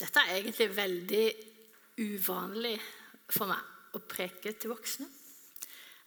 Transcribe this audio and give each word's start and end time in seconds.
Dette 0.00 0.22
er 0.24 0.38
egentlig 0.38 0.70
veldig 0.72 1.24
uvanlig 2.00 2.76
for 3.28 3.50
meg 3.50 3.96
å 3.96 4.00
preke 4.08 4.54
til 4.56 4.72
voksne. 4.72 5.04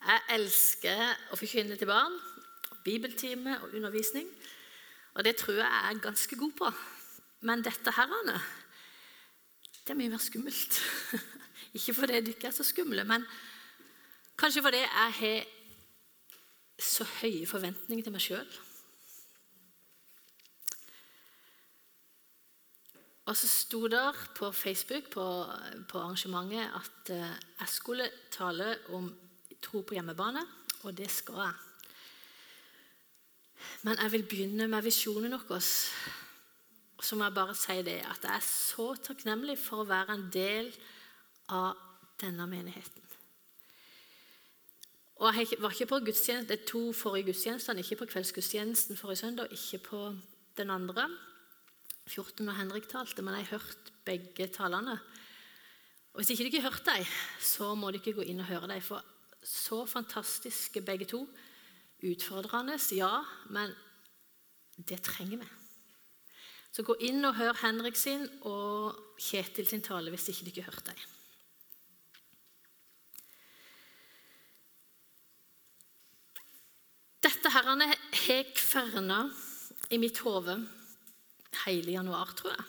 Jeg 0.04 0.24
elsker 0.36 1.04
å 1.32 1.38
forkynne 1.38 1.78
til 1.80 1.88
barn, 1.88 2.16
bibeltime 2.84 3.60
og 3.62 3.76
undervisning. 3.78 4.28
Og 5.14 5.24
det 5.28 5.36
tror 5.38 5.60
jeg 5.60 5.70
jeg 5.70 5.92
er 5.92 6.04
ganske 6.08 6.40
god 6.42 6.58
på. 6.58 6.72
Men 7.46 7.64
dette 7.64 7.94
her, 7.94 8.18
Anne, 8.18 8.40
det 9.84 9.94
er 9.94 10.00
mye 10.00 10.12
mer 10.16 10.24
skummelt. 10.24 10.80
Ikke 11.78 11.94
fordi 11.94 12.20
dere 12.26 12.50
er 12.50 12.56
så 12.56 12.66
skumle, 12.66 13.06
men 13.06 13.26
kanskje 14.40 14.64
fordi 14.66 14.82
jeg 14.82 15.18
har 15.20 15.46
så 16.82 17.06
høye 17.22 17.46
forventninger 17.48 18.04
til 18.04 18.16
meg 18.16 18.26
sjøl. 18.26 18.60
Og 23.26 23.38
så 23.38 23.48
sto 23.48 23.88
det 23.88 24.02
på 24.36 24.52
Facebook 24.52 25.10
på, 25.12 25.46
på, 25.90 26.00
arrangementet 26.00 26.66
at 26.76 27.12
eh, 27.16 27.36
jeg 27.60 27.70
skulle 27.72 28.10
tale 28.32 28.78
om 28.90 29.08
tro 29.64 29.82
på 29.82 29.96
hjemmebane, 29.96 30.42
og 30.84 30.98
det 30.98 31.12
skal 31.12 31.40
jeg. 31.40 31.54
Men 33.82 33.98
jeg 34.02 34.12
vil 34.12 34.26
begynne 34.28 34.68
med 34.68 34.84
visjonen 34.84 35.40
vår. 35.48 35.64
Så 37.04 37.16
må 37.16 37.24
jeg 37.24 37.36
bare 37.36 37.56
si 37.56 37.78
det 37.84 38.02
at 38.04 38.24
jeg 38.24 38.36
er 38.36 38.44
så 38.48 38.94
takknemlig 38.96 39.58
for 39.60 39.84
å 39.84 39.88
være 39.88 40.18
en 40.18 40.28
del 40.34 40.74
av 41.48 41.80
denne 42.20 42.48
menigheten. 42.48 43.04
Og 45.24 45.36
Jeg 45.36 45.48
var 45.60 45.72
ikke 45.72 45.86
på 45.86 46.00
de 46.00 46.58
to 46.68 46.94
forrige 46.94 47.24
gudstjenester, 47.32 47.74
ikke 47.74 47.96
på 47.96 48.06
kveldsgudstjenesten 48.06 48.98
forrige 48.98 49.18
søndag, 49.18 49.48
ikke 49.52 49.78
på 49.78 50.16
den 50.58 50.70
andre. 50.70 51.10
14 52.08 52.46
når 52.46 52.60
Henrik 52.60 52.88
talte, 52.92 53.24
men 53.24 53.38
jeg 53.38 53.48
har 53.48 53.60
hørt 53.60 53.92
begge 54.06 54.48
talene. 54.52 55.00
Og 56.14 56.22
Hvis 56.22 56.30
ikke 56.30 56.50
dere 56.50 56.62
har 56.62 56.72
hørt 56.72 56.86
dem, 56.86 57.06
så 57.40 57.74
må 57.76 57.92
dere 57.92 58.14
gå 58.14 58.26
inn 58.28 58.44
og 58.44 58.50
høre 58.52 58.70
dem. 58.70 58.82
For 58.82 59.02
så 59.44 59.86
fantastiske 59.86 60.82
begge 60.82 61.08
to. 61.10 61.24
Utfordrende, 62.04 62.78
ja, 62.92 63.24
men 63.50 63.72
det 64.76 65.02
trenger 65.02 65.40
vi. 65.40 65.50
Så 66.74 66.84
gå 66.84 66.96
inn 67.06 67.24
og 67.26 67.38
hør 67.38 67.54
Henrik 67.62 67.96
sin 67.96 68.26
og 68.50 68.98
Kjetil 69.22 69.68
sin 69.70 69.84
tale 69.86 70.12
hvis 70.12 70.32
ikke 70.34 70.50
dere 70.50 70.66
har 70.66 70.74
hørt 70.74 70.88
dem. 70.90 71.04
Dette 77.24 77.52
herrene 77.54 77.88
har 77.88 78.50
kverna 78.58 79.20
i 79.94 80.00
mitt 80.02 80.20
hode 80.26 80.58
hele 81.66 81.96
januar, 81.98 82.34
tror 82.38 82.54
jeg. 82.56 82.66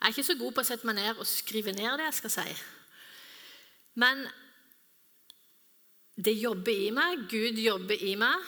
Jeg 0.00 0.08
er 0.08 0.14
ikke 0.14 0.28
så 0.30 0.38
god 0.40 0.54
på 0.56 0.62
å 0.62 0.68
sette 0.68 0.88
meg 0.88 0.96
ned 0.96 1.18
og 1.20 1.28
skrive 1.28 1.74
ned 1.76 1.98
det 2.00 2.06
jeg 2.08 2.18
skal 2.22 2.32
si. 2.38 2.52
Men 4.00 4.22
det 6.16 6.36
jobber 6.40 6.72
i 6.72 6.92
meg, 6.94 7.26
Gud 7.28 7.58
jobber 7.60 8.04
i 8.04 8.14
meg, 8.18 8.46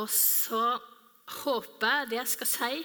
og 0.00 0.08
så 0.12 0.78
håper 1.42 1.92
jeg 1.92 2.08
det 2.10 2.18
jeg 2.22 2.32
skal 2.32 2.50
si, 2.50 2.78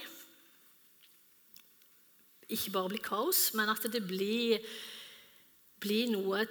ikke 2.54 2.74
bare 2.74 2.92
blir 2.92 3.04
kaos, 3.04 3.46
men 3.56 3.72
at 3.72 3.86
det 3.88 4.02
blir, 4.04 4.60
blir 5.80 6.10
noe 6.12 6.44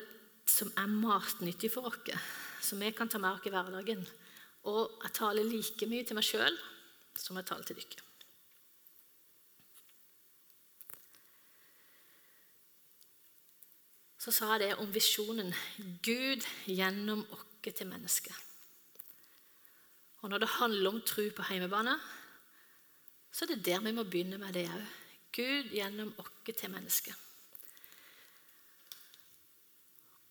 som 0.50 0.72
er 0.80 0.90
matnyttig 0.90 1.70
for 1.74 1.92
oss, 1.92 2.02
som 2.66 2.82
vi 2.82 2.92
kan 2.96 3.10
ta 3.12 3.22
med 3.22 3.38
oss 3.38 3.46
i 3.48 3.54
hverdagen. 3.54 4.02
Og 4.70 4.98
jeg 5.04 5.16
taler 5.20 5.48
like 5.48 5.90
mye 5.92 6.08
til 6.08 6.18
meg 6.18 6.26
sjøl 6.28 6.58
som 7.20 7.38
jeg 7.38 7.48
taler 7.50 7.68
til 7.68 7.78
dere. 7.78 8.13
Så 14.24 14.32
sa 14.32 14.58
det 14.58 14.76
om 14.80 14.92
visjonen 14.94 15.52
Gud 16.04 16.46
gjennom 16.70 17.26
oss 17.36 17.50
til 17.64 17.88
mennesket. 17.88 18.36
Og 20.24 20.30
Når 20.30 20.38
det 20.38 20.48
handler 20.48 20.90
om 20.90 21.02
tro 21.02 21.24
på 21.36 21.44
heimebane, 21.50 22.00
så 23.32 23.46
er 23.46 23.56
det 23.56 23.66
der 23.66 23.80
vi 23.80 23.92
må 23.92 24.04
begynne 24.04 24.38
med 24.38 24.54
det 24.54 24.70
òg. 24.70 24.86
Gud 25.36 25.74
gjennom 25.76 26.14
oss 26.20 26.32
til 26.46 26.72
mennesket. 26.72 27.16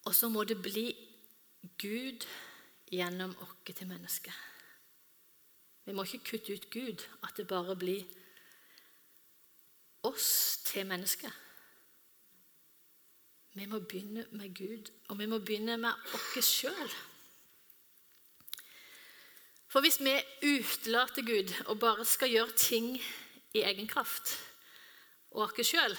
Og 0.05 0.15
så 0.15 0.29
må 0.29 0.45
det 0.45 0.63
bli 0.63 0.87
Gud 1.79 2.25
gjennom 2.93 3.37
oss 3.41 3.75
til 3.75 3.87
mennesket. 3.87 4.35
Vi 5.85 5.93
må 5.93 6.05
ikke 6.05 6.25
kutte 6.31 6.55
ut 6.55 6.71
Gud, 6.71 7.05
at 7.23 7.37
det 7.37 7.49
bare 7.49 7.77
blir 7.77 8.05
oss 10.03 10.63
til 10.65 10.87
mennesket. 10.87 11.42
Vi 13.53 13.67
må 13.67 13.79
begynne 13.85 14.27
med 14.33 14.55
Gud, 14.57 14.89
og 15.09 15.19
vi 15.19 15.27
må 15.27 15.39
begynne 15.39 15.77
med 15.77 16.15
oss 16.17 16.49
sjøl. 16.49 16.95
For 19.69 19.85
hvis 19.85 20.01
vi 20.01 20.15
utelater 20.45 21.25
Gud 21.25 21.53
og 21.67 21.79
bare 21.81 22.05
skal 22.09 22.33
gjøre 22.33 22.57
ting 22.57 22.95
i 23.53 23.65
egen 23.65 23.89
kraft 23.89 24.35
og 25.31 25.45
oss 25.51 25.69
sjøl, 25.69 25.97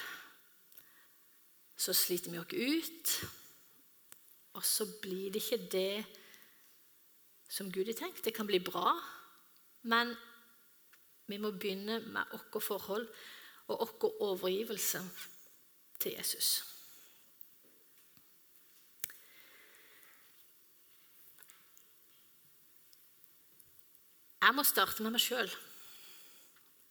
så 1.78 1.94
sliter 1.94 2.34
vi 2.34 2.42
oss 2.42 2.58
ut, 2.58 3.14
og 4.54 4.66
så 4.66 4.90
blir 5.02 5.32
det 5.34 5.42
ikke 5.44 5.70
det 5.74 6.06
som 7.50 7.72
Gud 7.72 7.86
har 7.86 7.98
tenkt. 7.98 8.26
Det 8.26 8.34
kan 8.34 8.50
bli 8.50 8.62
bra, 8.66 8.98
men 9.90 10.16
vi 11.30 11.38
må 11.38 11.54
begynne 11.54 12.02
med 12.02 12.34
vårt 12.34 12.64
forhold 12.64 13.10
og 13.68 13.98
vår 14.02 14.22
overgivelse 14.22 15.02
til 16.00 16.18
Jesus. 16.18 16.73
Jeg 24.44 24.56
må 24.58 24.64
starte 24.68 25.04
med 25.06 25.14
meg 25.16 25.24
sjøl. 25.24 25.52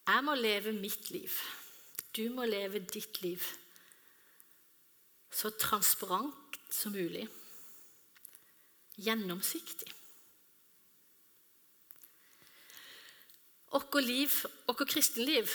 Jeg 0.08 0.24
må 0.24 0.34
leve 0.38 0.72
mitt 0.72 1.10
liv. 1.12 1.34
Du 2.16 2.24
må 2.32 2.46
leve 2.48 2.80
ditt 2.80 3.20
liv 3.20 3.44
så 5.32 5.50
transparent 5.60 6.58
som 6.72 6.92
mulig. 6.92 7.26
Gjennomsiktig. 9.00 9.88
Vårt 13.72 13.94
liv, 14.04 14.32
vårt 14.66 14.84
kristenliv, 14.88 15.48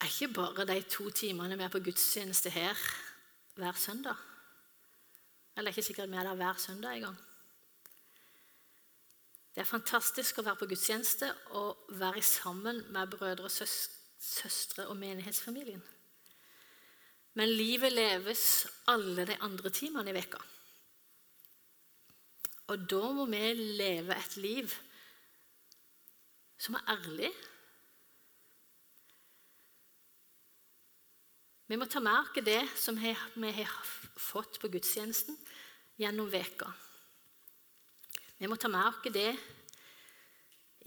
er 0.00 0.08
ikke 0.08 0.32
bare 0.34 0.66
de 0.66 0.80
to 0.90 1.10
timene 1.14 1.58
vi 1.58 1.66
er 1.66 1.72
på 1.72 1.82
gudstjeneste 1.84 2.50
her 2.50 2.78
hver 3.54 3.78
søndag. 3.78 4.16
Eller 5.56 5.70
det 5.70 5.74
er 5.74 5.76
ikke 5.76 5.88
sikkert 5.90 6.10
vi 6.10 6.16
er 6.16 6.30
der 6.30 6.40
hver 6.40 6.58
søndag 6.58 6.96
engang. 6.96 7.18
Det 9.54 9.64
er 9.64 9.68
fantastisk 9.68 10.38
å 10.38 10.44
være 10.46 10.60
på 10.60 10.68
gudstjeneste 10.70 11.30
og 11.58 11.90
være 11.98 12.22
sammen 12.22 12.84
med 12.94 13.10
brødre, 13.10 13.50
søstre 13.50 14.86
og 14.86 14.96
menighetsfamilien. 15.00 15.82
Men 17.38 17.50
livet 17.50 17.92
leves 17.92 18.66
alle 18.90 19.26
de 19.26 19.36
andre 19.42 19.70
timene 19.74 20.10
i 20.10 20.14
veka. 20.14 20.40
Og 22.70 22.86
da 22.90 23.06
må 23.14 23.26
vi 23.30 23.42
leve 23.58 24.14
et 24.14 24.36
liv 24.38 24.74
som 26.60 26.76
er 26.78 26.92
ærlig. 26.94 27.30
Vi 31.70 31.78
må 31.78 31.86
ta 31.90 32.02
merke 32.02 32.42
det 32.42 32.62
som 32.78 32.98
vi 32.98 33.14
har 33.14 33.74
fått 34.18 34.60
på 34.62 34.70
gudstjenesten 34.70 35.38
gjennom 35.98 36.30
veka. 36.30 36.70
Vi 38.40 38.48
må 38.48 38.56
ta 38.56 38.70
med 38.72 38.86
oss 38.88 39.10
det 39.12 39.30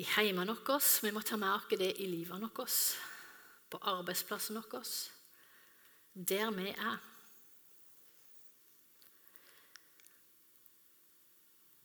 i 0.02 0.06
heimene 0.16 0.56
våre, 0.58 0.80
vi 1.06 1.12
må 1.14 1.22
ta 1.22 1.38
med 1.38 1.53
oss 1.53 1.76
det 1.78 1.91
i 2.02 2.08
livet 2.09 2.41
vårt, 2.41 2.78
på 3.70 3.78
arbeidsplassen 3.91 4.58
vår, 4.58 4.94
der 6.14 6.50
vi 6.55 6.72
er. 6.73 6.96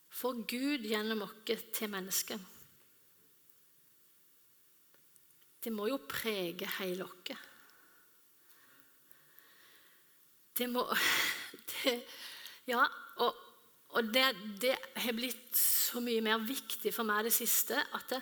For 0.09 0.41
Gud 0.49 0.87
gjennom 0.88 1.26
oss 1.26 1.67
til 1.76 1.93
mennesket. 1.93 2.41
Det 5.61 5.73
må 5.75 5.91
jo 5.91 6.00
prege 6.09 6.71
hele 6.79 7.05
oss. 7.05 7.37
Det 10.56 10.71
må 10.73 10.87
det, 11.75 12.00
Ja, 12.69 12.87
og 13.96 14.11
det, 14.12 14.25
det, 14.61 14.75
har 15.00 15.14
blitt 15.17 15.56
så 15.56 16.00
mye 16.05 16.20
mer 16.25 16.43
viktig 16.44 16.93
for 16.93 17.08
meg 17.08 17.25
det 17.25 17.32
siste 17.32 17.79
at 17.96 18.11
det, 18.12 18.20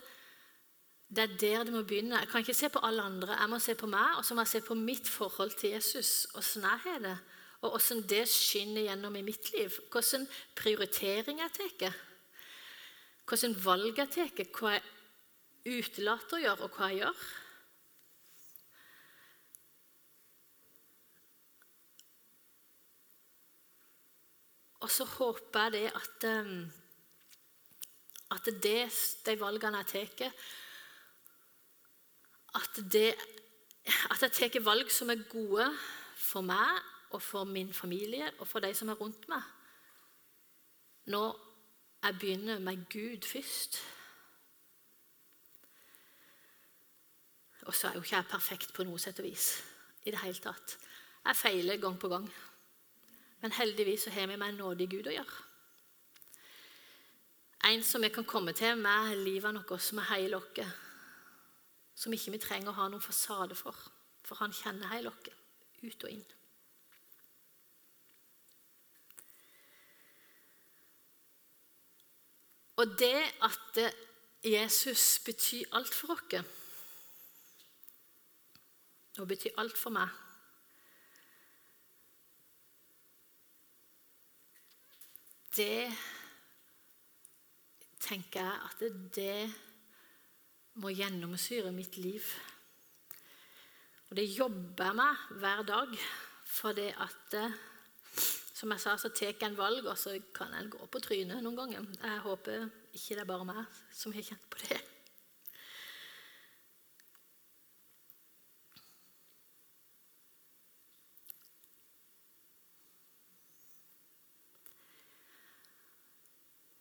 det, 1.09 1.23
er 1.23 1.33
der 1.41 1.65
det 1.67 1.75
må 1.75 1.83
begynne. 1.87 2.21
Jeg 2.23 2.31
kan 2.31 2.43
ikke 2.43 2.55
se 2.55 2.71
på 2.71 2.83
alle 2.87 3.03
andre, 3.03 3.35
jeg 3.35 3.51
må 3.51 3.59
se 3.63 3.75
på 3.79 3.89
meg, 3.91 4.19
og 4.19 4.25
så 4.27 4.35
må 4.35 4.45
jeg 4.45 4.53
se 4.55 4.61
på 4.67 4.77
mitt 4.79 5.09
forhold 5.11 5.55
til 5.59 5.75
Jesus. 5.75 6.27
Åssen 6.39 6.67
jeg 6.67 6.83
har 6.85 7.01
det, 7.03 7.17
og 7.63 7.79
åssen 7.79 8.03
det 8.11 8.25
skinner 8.31 8.87
gjennom 8.89 9.17
i 9.19 9.25
mitt 9.27 9.51
liv. 9.55 9.75
Hvilken 9.93 10.27
prioritering 10.59 11.43
jeg 11.43 11.55
tar. 11.59 11.99
Hvilke 13.27 13.65
valg 13.65 13.99
jeg 14.03 14.15
tar, 14.15 14.47
hva 14.59 14.77
jeg 14.77 15.79
utelater 15.79 16.39
å 16.39 16.43
gjøre, 16.45 16.67
og 16.67 16.79
hva 16.79 16.91
jeg 16.93 17.03
gjør. 17.03 17.27
Og 24.87 24.91
så 24.95 25.05
håper 25.05 25.65
jeg 25.65 25.73
det 25.73 25.87
at, 25.99 26.27
um, 26.47 26.61
at 28.31 28.51
det, 28.63 28.83
de 29.27 29.35
valgene 29.41 29.81
jeg 29.83 29.87
tar 29.91 30.31
at, 32.55 32.79
det, 32.93 33.15
at 34.11 34.23
jeg 34.23 34.53
tar 34.53 34.63
valg 34.63 34.93
som 34.95 35.11
er 35.11 35.27
gode 35.27 35.67
for 36.15 36.47
meg 36.47 36.79
og 37.11 37.23
for 37.23 37.45
min 37.51 37.75
familie 37.75 38.31
og 38.39 38.47
for 38.47 38.63
de 38.63 38.71
som 38.75 38.95
er 38.95 39.01
rundt 39.03 39.27
meg. 39.29 39.43
Når 41.11 41.35
jeg 42.03 42.19
begynner 42.21 42.59
med 42.63 42.87
Gud 42.93 43.27
først. 43.27 43.83
Og 47.67 47.75
så 47.75 47.89
er 47.89 47.93
jo 47.99 48.03
ikke 48.07 48.17
jeg 48.17 48.31
perfekt 48.31 48.73
på 48.75 48.87
noe 48.87 49.03
sett 49.03 49.19
og 49.19 49.27
vis. 49.27 49.65
i 50.07 50.11
det 50.15 50.23
hele 50.23 50.39
tatt. 50.39 50.79
Jeg 51.25 51.37
feiler 51.37 51.77
gang 51.83 51.99
på 51.99 52.09
gang. 52.09 52.31
Men 53.47 53.53
heldigvis 53.53 54.03
så 54.03 54.11
har 54.11 54.27
vi 54.27 54.37
med 54.37 54.49
en 54.49 54.57
nådig 54.59 54.89
Gud 54.91 55.07
å 55.07 55.13
gjøre. 55.15 55.43
En 57.69 57.85
som 57.87 58.03
vi 58.03 58.09
kan 58.11 58.27
komme 58.27 58.51
til 58.59 58.75
med 58.75 59.13
livet 59.23 59.55
vårt, 59.55 59.83
som 59.83 60.01
er 60.03 60.09
hele 60.09 60.41
oss. 60.41 60.73
Som 61.95 62.17
ikke 62.17 62.33
vi 62.35 62.41
trenger 62.43 62.73
å 62.73 62.75
ha 62.75 62.89
noen 62.91 63.05
fasade 63.05 63.55
for, 63.55 63.79
for 64.27 64.43
han 64.43 64.51
kjenner 64.51 64.91
hele 64.91 65.15
oss, 65.15 65.31
ut 65.79 66.09
og 66.09 66.11
inn. 66.11 66.27
Og 72.83 72.99
det 72.99 73.23
at 73.47 73.83
Jesus 74.43 75.21
betyr 75.23 75.71
alt 75.71 75.95
for 75.95 76.19
oss, 76.19 76.55
og 79.23 79.29
betyr 79.31 79.55
alt 79.63 79.79
for 79.79 79.95
meg 79.95 80.26
Det 85.57 85.89
tenker 88.03 88.43
jeg 88.45 88.57
at 88.69 88.83
det 89.17 89.39
må 90.83 90.93
gjennomsyre 90.93 91.73
mitt 91.73 91.97
liv. 91.97 92.27
Og 94.11 94.19
det 94.19 94.27
jobber 94.29 94.91
jeg 94.91 94.99
med 95.01 95.23
hver 95.41 95.63
dag, 95.67 95.97
for 96.47 96.77
det 96.77 96.93
at 97.03 97.39
som 98.57 98.73
jeg 98.73 98.81
sa, 98.81 98.97
så 98.97 99.11
tar 99.13 99.37
en 99.45 99.57
valg, 99.59 99.85
og 99.85 99.99
så 100.01 100.15
kan 100.35 100.55
en 100.57 100.71
gå 100.73 100.87
på 100.89 101.01
trynet 101.05 101.43
noen 101.45 101.59
ganger. 101.59 101.89
Jeg 102.01 102.21
håper 102.25 102.69
ikke 102.97 103.17
det 103.17 103.25
er 103.25 103.29
bare 103.29 103.49
meg 103.49 103.81
som 103.93 104.15
har 104.17 104.25
kjent 104.25 104.47
på 104.53 104.63
det. 104.63 104.79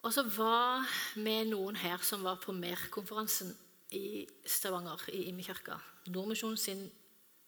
Og 0.05 0.13
så 0.13 0.21
var 0.35 0.85
vi 1.17 1.39
noen 1.49 1.79
her 1.81 2.03
som 2.05 2.21
var 2.21 2.37
på 2.37 2.53
MER-konferansen 2.53 3.49
i 3.97 4.21
Stavanger, 4.45 5.01
i 5.09 5.23
Imekirka. 5.31 5.79
Nordmisjonen 6.13 6.59
sin 6.61 6.83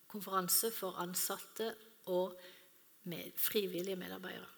konferanse 0.10 0.72
for 0.74 0.98
ansatte 0.98 1.68
og 2.10 2.34
med 3.12 3.36
frivillige 3.38 4.00
medarbeidere. 4.00 4.50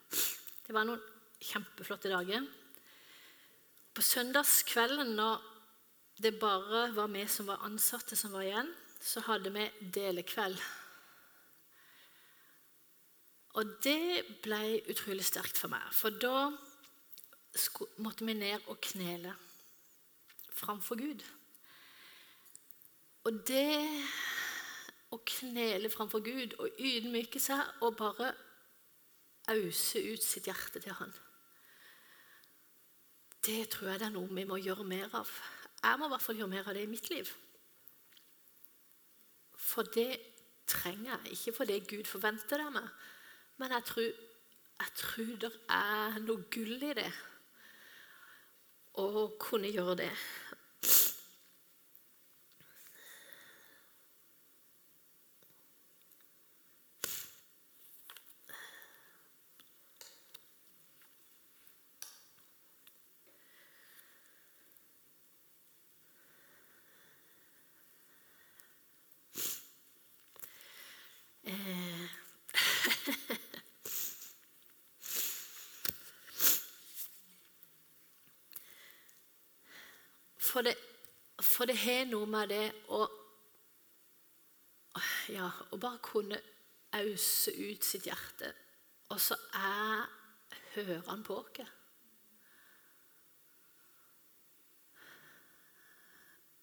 Det 0.63 0.75
var 0.75 0.87
noen 0.87 1.03
kjempeflotte 1.43 2.11
dager. 2.13 2.47
På 3.91 4.05
søndagskvelden, 4.05 5.17
når 5.19 5.43
det 6.23 6.37
bare 6.39 6.85
var 6.95 7.11
vi 7.11 7.25
som 7.27 7.51
var 7.51 7.65
ansatte 7.67 8.15
som 8.15 8.31
var 8.31 8.47
igjen, 8.47 8.71
så 9.03 9.25
hadde 9.27 9.51
vi 9.51 9.67
delekveld. 9.95 10.55
Og 13.59 13.77
det 13.83 14.23
ble 14.43 14.79
utrolig 14.87 15.27
sterkt 15.27 15.59
for 15.59 15.71
meg. 15.73 15.83
For 15.91 16.15
da 16.15 16.47
måtte 17.97 18.25
vi 18.25 18.33
ned 18.33 18.67
og 18.67 18.79
knele 18.81 19.33
framfor 20.53 20.99
Gud. 20.99 21.23
Og 23.27 23.41
det 23.47 23.79
å 25.13 25.19
knele 25.25 25.89
framfor 25.91 26.21
Gud 26.25 26.55
og 26.61 26.77
ydmyke 26.77 27.41
seg 27.41 27.81
og 27.85 27.97
bare 27.99 28.31
ause 29.49 30.01
ut 30.05 30.23
sitt 30.23 30.47
hjerte 30.49 30.81
til 30.83 30.93
Han. 30.99 31.13
Det 33.45 33.63
tror 33.73 33.93
jeg 33.93 34.01
det 34.01 34.09
er 34.09 34.13
noe 34.13 34.29
vi 34.29 34.45
må 34.45 34.59
gjøre 34.61 34.85
mer 34.85 35.09
av. 35.17 35.29
Jeg 35.79 35.99
må 35.99 36.09
i 36.09 36.13
hvert 36.13 36.25
fall 36.25 36.37
gjøre 36.41 36.53
mer 36.53 36.67
av 36.67 36.75
det 36.75 36.83
i 36.85 36.91
mitt 36.91 37.09
liv. 37.09 37.29
For 39.57 39.87
det 39.95 40.11
trenger 40.69 41.15
jeg. 41.15 41.37
Ikke 41.37 41.55
fordi 41.61 41.79
Gud 41.87 42.09
forventer 42.09 42.59
det 42.59 42.67
av 42.67 42.75
meg, 42.75 42.89
men 43.59 43.73
jeg 43.75 43.87
tror, 43.89 44.09
jeg 44.79 44.95
tror 44.99 45.33
det 45.41 45.51
er 45.75 46.19
noe 46.27 46.45
gull 46.53 46.85
i 46.91 46.93
det 46.99 47.09
å 48.97 49.27
kunne 49.39 49.69
gjøre 49.69 49.95
det. 50.03 50.11
For 80.49 80.61
det, 80.61 80.75
for 81.41 81.65
det 81.65 81.68
har 81.83 82.05
noe 82.11 82.29
med 82.29 82.53
det 82.53 82.67
å 82.89 83.05
Ja, 85.29 85.45
å 85.71 85.77
bare 85.77 86.01
kunne 86.03 86.39
ause 86.97 87.51
ut 87.53 87.85
sitt 87.85 88.07
hjerte, 88.09 88.49
og 89.13 89.19
så 89.21 89.35
er 89.55 90.07
hører 90.73 91.03
han 91.07 91.23
på 91.23 91.37
oss. 91.37 91.67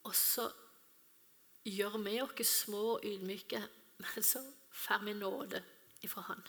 Og 0.07 0.15
så 0.15 0.47
gjør 1.67 1.99
vi 2.05 2.21
oss 2.23 2.53
små 2.63 2.83
og 2.97 3.07
ydmyke, 3.07 3.63
men 3.99 4.23
så 4.23 4.43
får 4.71 5.03
vi 5.05 5.17
nåde 5.19 5.63
ifra 6.07 6.23
Han. 6.29 6.45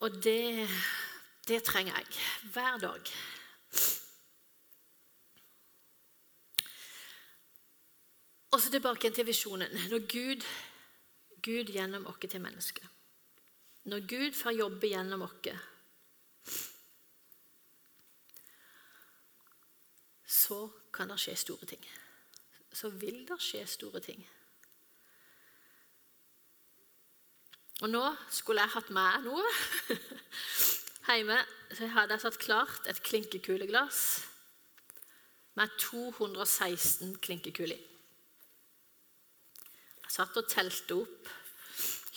Og 0.00 0.16
det 0.24 0.68
det 1.48 1.62
trenger 1.62 1.94
jeg 1.96 2.06
hver 2.52 2.78
dag. 2.78 3.12
Og 8.50 8.60
så 8.60 8.70
tilbake 8.70 9.10
til 9.10 9.26
visjonen. 9.26 9.70
Når 9.90 10.06
Gud, 10.12 10.44
Gud 11.42 11.72
gjennom 11.72 12.06
oss 12.06 12.22
til 12.30 12.40
mennesket. 12.40 12.88
Når 13.84 14.06
Gud 14.08 14.32
får 14.32 14.50
jobbe 14.50 14.88
gjennom 14.88 15.22
oss, 15.22 15.58
så 20.26 20.70
kan 20.92 21.10
det 21.10 21.20
skje 21.20 21.36
store 21.36 21.66
ting. 21.66 21.84
Så 22.72 22.88
vil 22.88 23.26
det 23.28 23.38
skje 23.40 23.66
store 23.66 24.00
ting. 24.00 24.26
Og 27.80 27.90
nå 27.92 28.02
skulle 28.32 28.64
jeg 28.64 28.72
hatt 28.72 28.90
med 28.90 29.28
noe. 29.28 29.44
Hjemme 31.06 31.38
hadde 31.94 32.16
jeg 32.16 32.22
satt 32.24 32.38
klart 32.42 32.88
et 32.90 32.98
klinkekuleglass 33.06 34.00
med 35.56 35.70
216 35.78 37.12
klinkekuler 37.22 37.76
i. 37.76 37.84
Jeg 40.02 40.14
satt 40.16 40.38
og 40.40 40.48
telte 40.50 40.98
opp. 40.98 41.30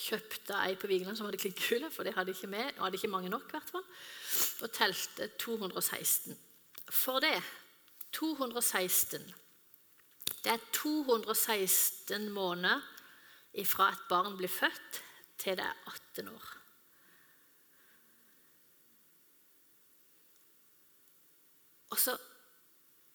Kjøpte 0.00 0.56
ei 0.64 0.74
på 0.80 0.88
Vigeland 0.90 1.18
som 1.18 1.28
hadde 1.28 1.38
klinkekule, 1.38 1.90
for 1.92 2.06
det 2.06 2.16
hadde 2.16 2.34
ikke 2.34 2.50
med, 2.50 2.72
og 2.78 2.86
hadde 2.86 2.98
ikke 2.98 3.12
mange 3.12 3.30
nok. 3.30 3.50
hvert 3.50 3.70
fall, 3.70 3.84
Og 4.60 4.72
telte 4.72 5.28
216. 5.38 6.38
For 6.90 7.20
det 7.20 7.42
216 8.12 9.34
Det 10.42 10.52
er 10.52 10.58
216 10.72 12.30
måneder 12.30 12.80
ifra 13.54 13.92
et 13.92 14.08
barn 14.08 14.36
blir 14.36 14.48
født, 14.48 15.02
til 15.38 15.56
det 15.56 15.64
er 15.64 15.76
18 15.86 16.28
år. 16.28 16.59
Og 21.90 21.98
så 21.98 22.16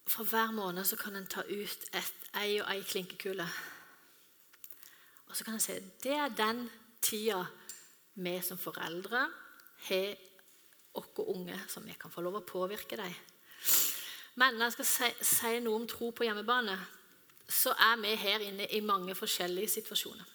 For 0.08 0.24
hver 0.24 0.52
måned 0.52 0.86
så 0.86 0.96
kan 0.96 1.16
en 1.16 1.26
ta 1.28 1.42
ut 1.42 1.86
et, 1.94 2.14
ei 2.38 2.60
og 2.62 2.68
ei 2.70 2.84
klinkekule. 2.86 3.48
Og 5.26 5.36
så 5.36 5.44
kan 5.44 5.54
en 5.54 5.64
si 5.64 5.80
det 6.04 6.14
er 6.14 6.30
den 6.30 6.70
tida 7.02 7.40
vi 8.14 8.42
som 8.42 8.58
foreldre 8.58 9.24
har 9.88 10.16
oss 10.94 11.10
unge, 11.18 11.58
som 11.68 11.86
vi 11.86 11.96
kan 12.00 12.12
få 12.12 12.22
lov 12.22 12.38
å 12.38 12.46
påvirke 12.46 12.98
dem. 12.98 13.16
Men 14.36 14.54
når 14.54 14.66
jeg 14.66 14.76
skal 14.78 14.86
si, 14.86 15.10
si 15.26 15.60
noe 15.64 15.82
om 15.82 15.88
tro 15.88 16.12
på 16.12 16.28
hjemmebane, 16.28 16.78
så 17.50 17.72
er 17.72 17.98
vi 18.02 18.16
her 18.20 18.44
inne 18.46 18.68
i 18.72 18.82
mange 18.84 19.16
forskjellige 19.16 19.74
situasjoner. 19.78 20.26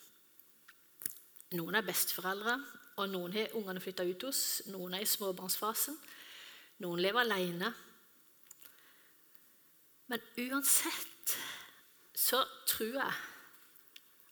Noen 1.58 1.74
er 1.74 1.86
besteforeldre, 1.86 2.56
og 2.96 3.08
noen 3.10 3.34
har 3.34 3.54
ungene 3.58 3.82
flytta 3.82 4.04
ut 4.06 4.28
hos. 4.28 4.42
Noen 4.70 4.94
er 4.94 5.04
i 5.04 5.08
småbarnsfasen. 5.08 5.96
Noen 6.84 7.02
lever 7.02 7.24
alene. 7.24 7.72
Men 10.10 10.22
uansett 10.42 11.36
så 12.18 12.42
tror 12.66 12.96
jeg 12.98 13.18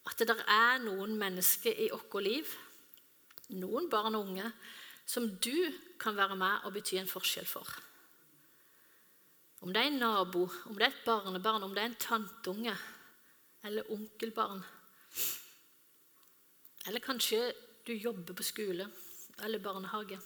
at 0.09 0.23
det 0.27 0.35
er 0.51 0.81
noen 0.83 1.15
mennesker 1.21 1.77
i 1.85 1.91
vårt 1.93 2.17
liv, 2.25 2.49
noen 3.55 3.87
barn 3.93 4.17
og 4.19 4.33
unge, 4.33 4.49
som 5.09 5.29
du 5.39 5.69
kan 6.01 6.17
være 6.19 6.37
med 6.37 6.67
og 6.67 6.75
bety 6.75 6.99
en 6.99 7.11
forskjell 7.11 7.47
for. 7.47 7.69
Om 9.63 9.71
det 9.75 9.83
er 9.83 9.91
en 9.93 10.01
nabo, 10.03 10.47
om 10.67 10.75
det 10.75 10.89
er 10.89 10.93
et 10.93 11.05
barnebarn, 11.07 11.63
om 11.63 11.75
det 11.75 11.85
er 11.85 11.91
en 11.93 12.01
tanteunge 12.03 12.75
eller 13.67 13.91
onkelbarn. 13.95 14.63
Eller 16.87 17.05
kanskje 17.05 17.53
du 17.87 17.95
jobber 17.95 18.35
på 18.35 18.47
skole 18.47 18.87
eller 19.45 19.63
barnehage. 19.63 20.19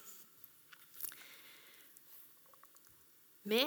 Vi 3.45 3.65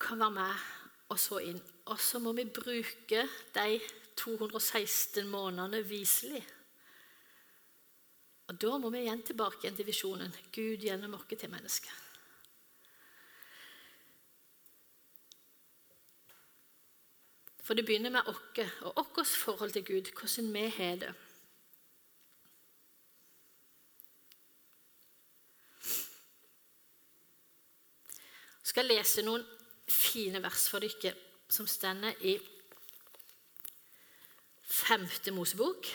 kan 0.00 0.20
være 0.20 0.36
med 0.36 0.68
og 1.10 1.18
så 1.18 1.40
inn. 1.44 1.60
Og 1.90 2.00
så 2.00 2.20
må 2.22 2.32
vi 2.32 2.44
bruke 2.44 3.26
de 3.54 3.80
216 4.16 5.26
månedene 5.28 5.82
viselig. 5.86 6.42
Og 8.50 8.60
Da 8.60 8.78
må 8.78 8.90
vi 8.90 9.04
igjen 9.04 9.22
tilbake 9.22 9.62
igjen 9.62 9.76
til 9.78 9.86
visjonen 9.86 10.32
Gud 10.52 10.82
gjennom 10.82 11.14
oss 11.14 11.26
til 11.30 11.50
mennesket. 11.50 12.06
For 17.62 17.78
det 17.78 17.84
begynner 17.86 18.10
med 18.10 18.26
oss 18.26 18.40
og 18.82 19.12
vårt 19.14 19.26
forhold 19.26 19.70
til 19.70 19.84
Gud, 19.86 20.10
hvordan 20.10 20.52
vi 20.54 20.68
har 20.74 20.96
det. 20.96 21.12
Jeg 28.60 28.72
skal 28.74 28.86
lese 28.86 29.22
noen 29.22 29.46
fine 29.90 30.42
vers 30.42 30.68
for 30.70 30.82
dere 30.82 31.14
som 31.50 31.66
stender 31.66 32.14
i 32.22 32.36
femte 34.70 35.34
Mosebok, 35.34 35.86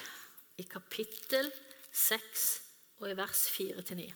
i 0.58 0.64
kapittel 0.68 1.52
6 1.92 2.46
og 3.00 3.10
i 3.10 3.18
vers 3.18 3.48
4-9. 3.56 4.12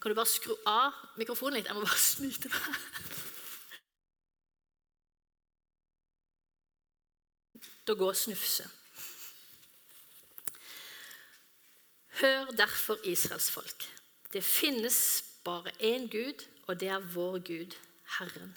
Kan 0.00 0.10
du 0.10 0.14
bare 0.14 0.30
skru 0.30 0.54
av 0.66 0.94
mikrofonen 1.18 1.58
litt? 1.58 1.70
Jeg 1.70 1.76
må 1.76 1.84
bare 1.86 2.02
snyte 2.12 2.50
meg. 2.52 2.82
Da 7.86 7.94
går 7.94 8.12
snufse. 8.18 8.66
Hør 12.20 12.50
derfor, 12.58 12.98
Israels 13.04 13.50
folk. 13.50 13.86
Det 14.32 14.44
finnes 14.44 15.24
bare 15.44 15.70
én 15.78 16.08
Gud, 16.10 16.46
og 16.66 16.80
det 16.80 16.88
er 16.88 16.98
vår 17.14 17.38
Gud, 17.38 17.76
Herren. 18.18 18.56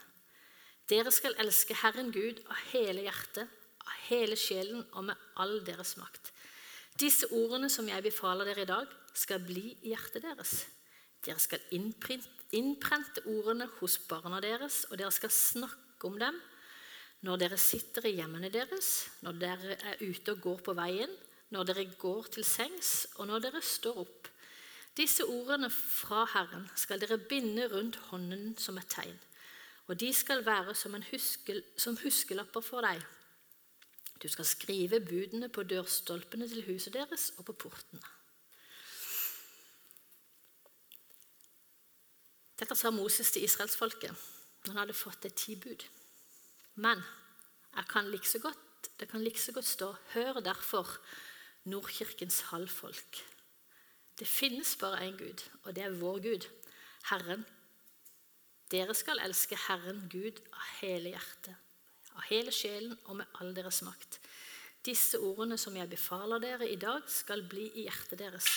Dere 0.89 1.11
skal 1.13 1.37
elske 1.37 1.75
Herren 1.83 2.09
Gud 2.09 2.39
av 2.49 2.57
hele 2.71 3.03
hjertet, 3.05 3.45
av 3.85 3.97
hele 4.07 4.37
sjelen 4.39 4.81
og 4.97 5.05
med 5.11 5.27
all 5.37 5.59
deres 5.65 5.95
makt. 6.01 6.31
Disse 6.99 7.29
ordene 7.29 7.69
som 7.69 7.87
jeg 7.87 8.03
befaler 8.03 8.49
dere 8.49 8.65
i 8.65 8.69
dag, 8.69 8.95
skal 9.13 9.41
bli 9.43 9.75
i 9.83 9.91
hjertet 9.91 10.25
deres. 10.25 10.63
Dere 11.25 11.41
skal 11.41 11.61
innprente 11.75 13.23
ordene 13.29 13.67
hos 13.77 13.99
barna 14.09 14.41
deres, 14.41 14.85
og 14.89 14.97
dere 14.97 15.13
skal 15.13 15.33
snakke 15.33 16.09
om 16.09 16.17
dem 16.21 16.39
når 17.27 17.41
dere 17.41 17.59
sitter 17.59 18.07
i 18.07 18.15
hjemmene 18.15 18.49
deres, 18.49 19.09
når 19.25 19.39
dere 19.41 19.77
er 19.91 20.01
ute 20.01 20.33
og 20.33 20.43
går 20.45 20.61
på 20.69 20.75
veien, 20.77 21.11
når 21.51 21.69
dere 21.69 21.89
går 21.99 22.29
til 22.33 22.45
sengs, 22.47 23.09
og 23.19 23.27
når 23.27 23.49
dere 23.49 23.61
står 23.65 23.99
opp. 24.05 24.29
Disse 24.97 25.27
ordene 25.27 25.69
fra 25.69 26.23
Herren 26.33 26.69
skal 26.79 27.01
dere 27.01 27.19
binde 27.19 27.67
rundt 27.69 27.99
hånden 28.09 28.55
som 28.57 28.79
et 28.79 28.89
tegn 28.89 29.19
og 29.89 29.97
de 29.97 30.11
skal 30.13 30.43
være 30.45 30.75
som, 30.77 30.93
huskel, 31.09 31.63
som 31.77 31.97
huskelapper 31.97 32.61
for 32.61 32.85
deg. 32.85 33.01
Du 34.21 34.27
skal 34.29 34.45
skrive 34.45 34.99
budene 35.01 35.49
på 35.49 35.63
dørstolpene 35.65 36.45
til 36.51 36.65
huset 36.67 36.93
deres 36.93 37.31
og 37.37 37.47
på 37.49 37.55
portene. 37.65 38.03
Dette 42.59 42.75
sa 42.75 42.91
Moses 42.91 43.31
til 43.31 43.47
israelsfolket 43.47 44.13
når 44.65 44.73
han 44.73 44.81
hadde 44.83 44.97
fått 44.99 45.25
et 45.25 45.37
ti 45.39 45.55
bud. 45.55 45.85
Men 46.75 47.01
kan 47.89 48.09
like 48.11 48.39
godt, 48.43 48.89
det 48.99 49.07
kan 49.09 49.23
like 49.23 49.41
så 49.41 49.55
godt 49.55 49.65
stå 49.65 49.93
Hør 50.13 50.41
derfor, 50.43 50.99
Nordkirkens 51.63 52.41
halvfolk. 52.51 53.23
Det 54.19 54.27
finnes 54.27 54.75
bare 54.75 55.07
én 55.07 55.17
Gud, 55.17 55.49
og 55.63 55.75
det 55.75 55.83
er 55.83 55.95
vår 55.95 56.19
Gud, 56.19 56.47
Herren 57.09 57.45
dere 58.69 58.93
skal 58.97 59.21
elske 59.23 59.57
Herren 59.67 60.03
Gud 60.11 60.37
av 60.53 60.65
hele 60.79 61.15
hjertet, 61.15 61.55
av 62.13 62.25
hele 62.29 62.53
sjelen 62.53 62.93
og 63.07 63.17
med 63.21 63.39
all 63.41 63.53
deres 63.57 63.81
makt. 63.85 64.19
Disse 64.85 65.19
ordene 65.19 65.57
som 65.59 65.75
jeg 65.75 65.89
befaler 65.91 66.41
dere 66.43 66.69
i 66.69 66.77
dag, 66.79 67.03
skal 67.09 67.43
bli 67.49 67.67
i 67.73 67.87
hjertet 67.87 68.21
deres. 68.21 68.47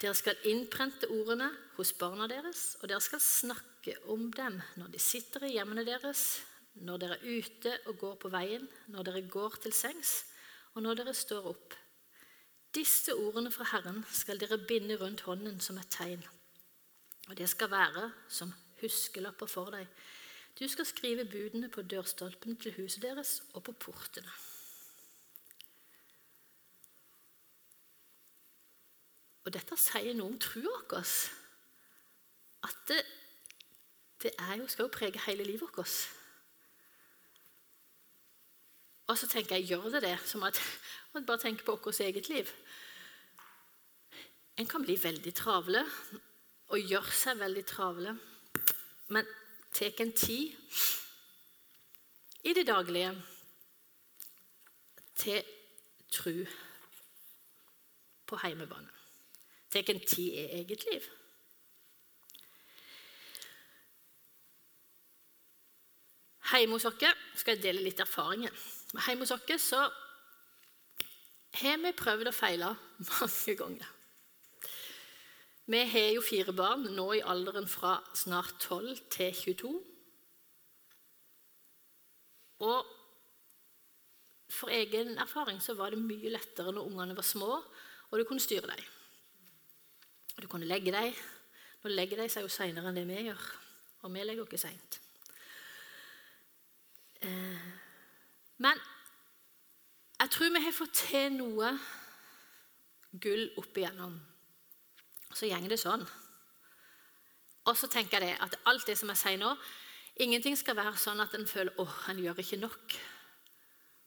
Dere 0.00 0.14
skal 0.16 0.38
innprente 0.48 1.08
ordene 1.12 1.48
hos 1.76 1.92
barna 1.96 2.28
deres, 2.30 2.76
og 2.80 2.90
dere 2.90 3.02
skal 3.04 3.22
snakke 3.22 3.96
om 4.12 4.28
dem 4.36 4.60
når 4.76 4.92
de 4.92 5.00
sitter 5.00 5.46
i 5.48 5.54
hjemmene 5.56 5.86
deres, 5.88 6.42
når 6.84 7.00
dere 7.00 7.16
er 7.16 7.40
ute 7.40 7.72
og 7.88 7.98
går 8.00 8.16
på 8.20 8.30
veien, 8.32 8.66
når 8.92 9.08
dere 9.08 9.24
går 9.32 9.56
til 9.64 9.74
sengs, 9.76 10.18
og 10.76 10.84
når 10.84 11.00
dere 11.00 11.16
står 11.16 11.48
opp. 11.52 11.76
Disse 12.76 13.14
ordene 13.16 13.50
fra 13.52 13.64
Herren 13.72 14.02
skal 14.12 14.38
dere 14.40 14.60
binde 14.68 14.98
rundt 15.00 15.24
hånden 15.24 15.60
som 15.64 15.80
et 15.80 15.88
tegn, 15.92 16.22
og 17.26 17.36
det 17.38 17.48
skal 17.48 17.72
være 17.72 18.10
som 18.28 18.52
huskelapper 18.80 19.48
for 19.50 19.72
deg. 19.74 19.88
Du 20.58 20.64
skal 20.68 20.88
skrive 20.88 21.24
budene 21.28 21.68
på 21.68 21.84
dørstolpene 21.84 22.56
til 22.56 22.74
huset 22.78 23.02
deres 23.02 23.42
og 23.52 23.64
på 23.66 23.72
portene. 23.72 24.32
Og 29.46 29.52
dette 29.54 29.76
sier 29.78 30.16
noe 30.16 30.32
om 30.32 30.38
trua 30.42 30.78
vår. 30.90 31.10
At 32.66 32.78
det, 32.88 33.02
det 34.24 34.32
jo, 34.58 34.66
skal 34.66 34.88
jo 34.88 34.94
prege 34.94 35.22
hele 35.28 35.44
livet 35.46 35.68
vårt. 35.76 35.98
Og 39.06 39.18
så 39.18 39.28
tenker 39.30 39.60
jeg, 39.60 39.68
gjør 39.70 39.90
det 39.94 40.02
det? 40.02 40.16
Som 40.26 40.42
at 40.42 40.58
man 41.14 41.26
bare 41.26 41.44
tenker 41.44 41.64
på 41.64 41.76
vårt 41.76 42.00
eget 42.00 42.28
liv. 42.28 42.50
En 44.56 44.66
kan 44.66 44.82
bli 44.82 44.96
veldig 45.02 45.34
travle 45.36 45.84
og 46.72 46.80
gjøre 46.80 47.12
seg 47.12 47.38
veldig 47.38 47.66
travle 47.68 48.16
men 49.08 49.26
tar 49.72 50.00
en 50.00 50.12
tid 50.12 50.56
i 52.44 52.54
det 52.54 52.66
daglige 52.66 53.12
til 55.16 55.42
tru 56.12 56.44
på 58.26 58.36
heimebane. 58.42 58.90
Tar 59.70 59.90
en 59.90 60.00
tid 60.00 60.32
i 60.32 60.48
eget 60.60 60.84
liv. 60.92 61.02
Hjemme 66.46 66.76
hos 66.78 66.84
oss 66.84 67.02
skal 67.34 67.56
jeg 67.56 67.62
dele 67.62 67.82
litt 67.82 68.00
erfaringer. 68.00 68.52
Hjemme 69.06 69.26
hos 69.26 69.34
oss 69.34 69.66
så 69.66 69.82
har 71.56 71.78
vi 71.82 71.92
prøvd 71.96 72.30
og 72.30 72.34
feila 72.34 72.74
mange 72.98 73.56
ganger. 73.58 73.92
Vi 75.66 75.78
har 75.90 76.12
jo 76.14 76.22
fire 76.22 76.52
barn, 76.54 76.84
nå 76.94 77.06
i 77.16 77.22
alderen 77.26 77.66
fra 77.66 77.96
snart 78.14 78.54
12 78.62 79.00
til 79.10 79.32
22. 79.34 79.70
Og 82.66 82.92
for 84.48 84.70
egen 84.70 85.18
erfaring 85.18 85.58
så 85.62 85.74
var 85.74 85.90
det 85.90 85.98
mye 85.98 86.30
lettere 86.30 86.70
når 86.72 86.86
ungene 86.86 87.16
var 87.18 87.26
små, 87.26 87.58
og 88.10 88.18
du 88.18 88.24
kunne 88.24 88.40
styre 88.40 88.70
dem. 88.70 88.84
Du 90.42 90.46
kunne 90.46 90.68
legge 90.70 90.92
dem. 90.94 91.18
Nå 91.82 91.90
legger 91.90 92.22
de 92.22 92.28
seg 92.30 92.46
jo 92.46 92.52
seinere 92.52 92.92
enn 92.92 93.00
det 93.00 93.06
vi 93.08 93.26
gjør. 93.26 93.42
Og 94.06 94.14
vi 94.14 94.22
legger 94.22 94.44
jo 94.44 94.46
ikke 94.46 94.60
seint. 94.60 95.00
Eh, 97.26 97.66
men 98.62 98.80
jeg 100.20 100.30
tror 100.30 100.54
vi 100.54 100.64
har 100.64 100.78
fått 100.78 100.96
til 101.08 101.36
noe 101.40 101.74
gull 103.18 103.48
opp 103.58 103.78
igjennom 103.82 104.14
så 105.36 105.48
går 105.50 105.68
det 105.68 105.80
sånn. 105.80 106.04
Og 107.66 107.76
så 107.76 107.90
tenker 107.90 108.24
jeg 108.24 108.38
at 108.40 108.56
alt 108.70 108.86
det 108.88 108.96
som 108.96 109.10
jeg 109.12 109.20
sier 109.20 109.40
nå, 109.40 109.50
ingenting 110.22 110.56
skal 110.56 110.78
være 110.78 110.96
sånn 111.00 111.20
at 111.20 111.34
en 111.36 111.46
føler 111.50 111.76
åh, 111.82 111.96
en 112.10 112.22
gjør 112.22 112.40
ikke 112.40 112.60
nok. 112.62 112.96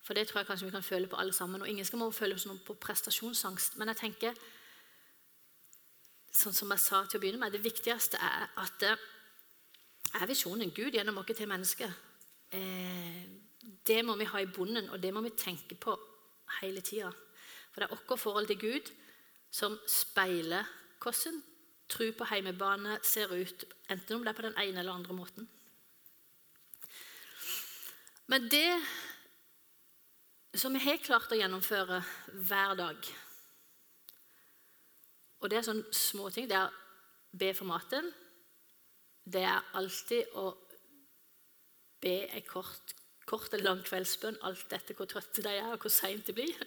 For 0.10 0.18
det 0.18 0.26
tror 0.26 0.40
jeg 0.42 0.48
kanskje 0.50 0.70
vi 0.70 0.74
kan 0.74 0.86
føle 0.86 1.10
på 1.12 1.20
alle 1.22 1.36
sammen. 1.36 1.62
Og 1.62 1.70
ingen 1.70 1.86
skal 1.86 2.02
må 2.02 2.08
føle 2.16 2.40
sånn 2.40 2.64
på 2.66 2.74
prestasjonsangst. 2.82 3.78
Men 3.78 3.92
jeg 3.92 4.00
tenker, 4.00 4.40
sånn 6.34 6.56
som 6.56 6.72
jeg 6.74 6.82
sa 6.82 7.04
til 7.06 7.20
å 7.20 7.22
begynne 7.22 7.44
med, 7.44 7.54
det 7.54 7.62
viktigste 7.62 8.18
er 8.18 8.48
at 8.58 8.80
det 8.82 8.96
er 10.18 10.30
visjonen 10.32 10.74
Gud 10.74 10.98
gjennom 10.98 11.20
oss 11.22 11.30
til 11.36 11.52
mennesker. 11.52 11.94
Eh, 12.58 13.22
det 13.86 14.00
må 14.06 14.16
vi 14.18 14.26
ha 14.32 14.42
i 14.42 14.50
bunnen, 14.50 14.90
og 14.90 14.98
det 15.04 15.14
må 15.14 15.22
vi 15.22 15.36
tenke 15.38 15.78
på 15.78 15.94
hele 16.62 16.82
tida. 16.82 17.12
For 17.70 17.84
det 17.84 17.90
er 17.90 17.94
vårt 17.94 18.24
forhold 18.24 18.50
til 18.50 18.58
Gud 18.64 18.90
som 19.54 19.78
speiler 19.86 20.66
hvordan 21.04 21.42
tro 21.90 22.12
på 22.14 22.28
heimebane 22.30 23.00
ser 23.04 23.32
ut, 23.34 23.66
enten 23.90 24.16
om 24.16 24.26
det 24.26 24.34
er 24.34 24.38
på 24.38 24.46
den 24.46 24.58
ene 24.62 24.84
eller 24.84 24.94
andre 24.94 25.16
måten. 25.18 25.50
Men 28.30 28.46
det 28.52 28.78
som 30.60 30.74
vi 30.74 30.82
har 30.84 31.02
klart 31.02 31.32
å 31.34 31.38
gjennomføre 31.38 32.02
hver 32.50 32.76
dag 32.78 33.10
Og 35.40 35.48
det 35.48 35.56
er 35.56 35.64
sånne 35.64 35.96
småting. 35.96 36.50
Det 36.50 36.58
er 36.58 36.68
å 36.68 37.38
be 37.40 37.54
for 37.56 37.70
maten. 37.70 38.10
Det 39.24 39.46
er 39.48 39.70
alltid 39.80 40.34
å 40.36 40.50
be 42.04 42.16
en 42.28 42.44
kort, 42.44 42.92
kort 43.24 43.54
eller 43.54 43.70
lang 43.70 43.80
kveldsbønn, 43.86 44.42
alt 44.44 44.76
etter 44.76 44.98
hvor 44.98 45.08
trøtte 45.08 45.46
de 45.46 45.54
er, 45.54 45.70
og 45.72 45.80
hvor 45.80 45.94
seint 45.96 46.28
det 46.28 46.36
blir. 46.36 46.60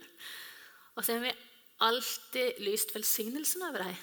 Og 0.97 1.05
så 1.05 1.19
har 1.19 1.27
vi 1.27 1.35
alltid 1.85 2.65
lyst 2.65 2.95
velsignelsen 2.97 3.67
over 3.69 3.85
dem. 3.85 4.01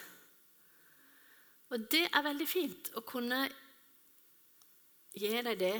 Og 1.69 1.85
det 1.91 2.05
er 2.07 2.25
veldig 2.25 2.47
fint 2.49 2.91
å 2.97 3.05
kunne 3.05 3.43
gi 5.13 5.29
dem 5.29 5.57
det 5.59 5.75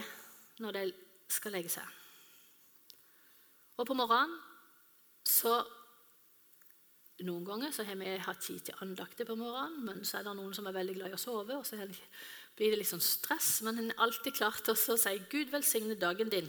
når 0.61 0.77
de 0.77 0.85
skal 1.31 1.55
legge 1.55 1.71
seg. 1.73 1.97
Og 3.79 3.87
på 3.87 3.97
morgenen 3.97 4.37
så 5.25 5.59
Noen 7.19 7.43
ganger 7.43 7.73
så 7.75 7.83
har 7.83 7.97
vi 7.99 8.13
hatt 8.23 8.39
tid 8.39 8.61
til 8.63 8.77
andakter 8.79 9.27
på 9.27 9.35
morgenen, 9.35 9.81
men 9.83 10.05
så 10.07 10.21
er 10.21 10.23
det 10.23 10.37
noen 10.37 10.53
som 10.55 10.69
er 10.69 10.75
veldig 10.77 10.93
glad 10.95 11.11
i 11.11 11.17
å 11.17 11.19
sove, 11.19 11.57
og 11.57 11.65
så 11.67 11.75
blir 12.55 12.71
det 12.71 12.77
litt 12.79 12.87
sånn 12.87 13.03
stress. 13.03 13.57
Men 13.67 13.81
en 13.81 13.89
er 13.91 13.99
alltid 14.05 14.37
klart 14.37 14.71
å 14.71 14.75
si 14.79 15.17
'Gud 15.27 15.51
velsigne 15.51 15.99
dagen 15.99 16.31
din' 16.31 16.47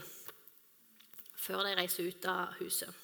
før 1.35 1.65
de 1.67 1.75
reiser 1.75 2.07
ut 2.07 2.25
av 2.31 2.55
huset. 2.61 2.95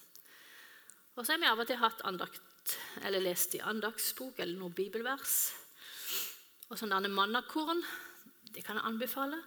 Og 1.17 1.27
så 1.27 1.33
har 1.33 1.43
vi 1.43 1.51
av 1.51 1.59
og 1.59 1.67
til 1.67 1.83
hatt 1.83 2.07
andakt, 2.07 2.79
eller 3.03 3.25
lest 3.25 3.59
i 3.59 3.65
andaktsbok 3.65 4.39
eller 4.39 4.59
noe 4.61 4.71
bibelvers. 4.71 5.66
Og 6.67 6.79
sånn 6.79 6.95
denne 6.95 7.13
mannakorn, 7.13 7.83
det 8.55 8.65
kan 8.67 8.79
jeg 8.79 8.89
anbefale. 8.89 9.39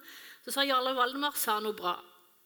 Så 0.45 0.53
sa 0.55 0.63
Jarle 0.67 0.93
Valdemar 0.95 1.35
sa 1.37 1.57
noe 1.63 1.75
bra 1.75 1.95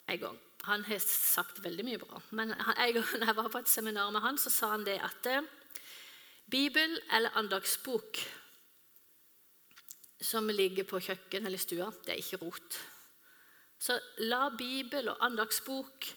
en 0.09 0.21
gang. 0.21 0.39
Han 0.69 0.85
har 0.87 1.01
sagt 1.03 1.59
veldig 1.63 1.83
mye 1.85 1.99
bra. 1.99 2.21
Men 2.31 2.53
en 2.55 2.93
gang 2.95 3.11
jeg 3.27 3.35
var 3.37 3.51
på 3.51 3.61
et 3.61 3.71
seminar 3.71 4.13
med 4.15 4.23
han, 4.23 4.39
så 4.39 4.53
sa 4.53 4.71
han 4.73 4.85
det 4.87 4.97
at 5.03 5.29
eh, 5.29 5.43
Bibel 6.49 6.97
eller 7.11 7.35
andagsbok 7.39 8.21
som 10.23 10.47
ligger 10.47 10.87
på 10.87 11.01
kjøkken 11.03 11.45
eller 11.45 11.59
stua, 11.59 11.89
det 12.05 12.13
er 12.13 12.21
ikke 12.21 12.39
rot. 12.45 12.79
Så 13.83 13.97
la 14.23 14.47
Bibel 14.55 15.09
og 15.11 15.19
andagsbok 15.25 16.07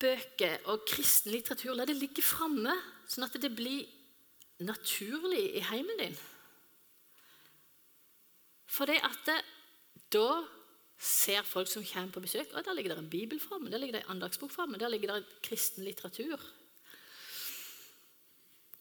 bøker 0.00 0.66
og 0.72 0.82
kristen 0.88 1.30
litteratur 1.34 1.76
la 1.78 1.86
det 1.86 1.98
ligge 2.00 2.24
framme, 2.24 2.74
sånn 3.06 3.28
at 3.28 3.36
det 3.38 3.52
blir 3.54 3.86
naturlig 4.66 5.44
i 5.60 5.62
heimen 5.70 6.02
din. 6.02 6.18
For 8.70 8.90
at 8.90 9.20
det, 9.26 9.40
da 10.14 10.42
ser 11.00 11.42
folk 11.48 11.68
som 11.68 11.84
kommer 11.84 12.12
på 12.12 12.22
besøk, 12.22 12.52
og 12.52 12.64
der 12.64 12.76
ligger 12.76 12.94
det 12.94 13.02
en 13.04 13.10
bibel 13.10 13.40
framme, 13.40 13.70
der 13.70 13.78
ligger 13.78 13.98
det 13.98 14.04
en 14.04 14.16
andagsbok 14.16 14.50
framme, 14.52 14.78
der 14.78 14.88
ligger 14.88 15.14
det 15.14 15.42
kristen 15.42 15.84
litteratur. 15.84 16.40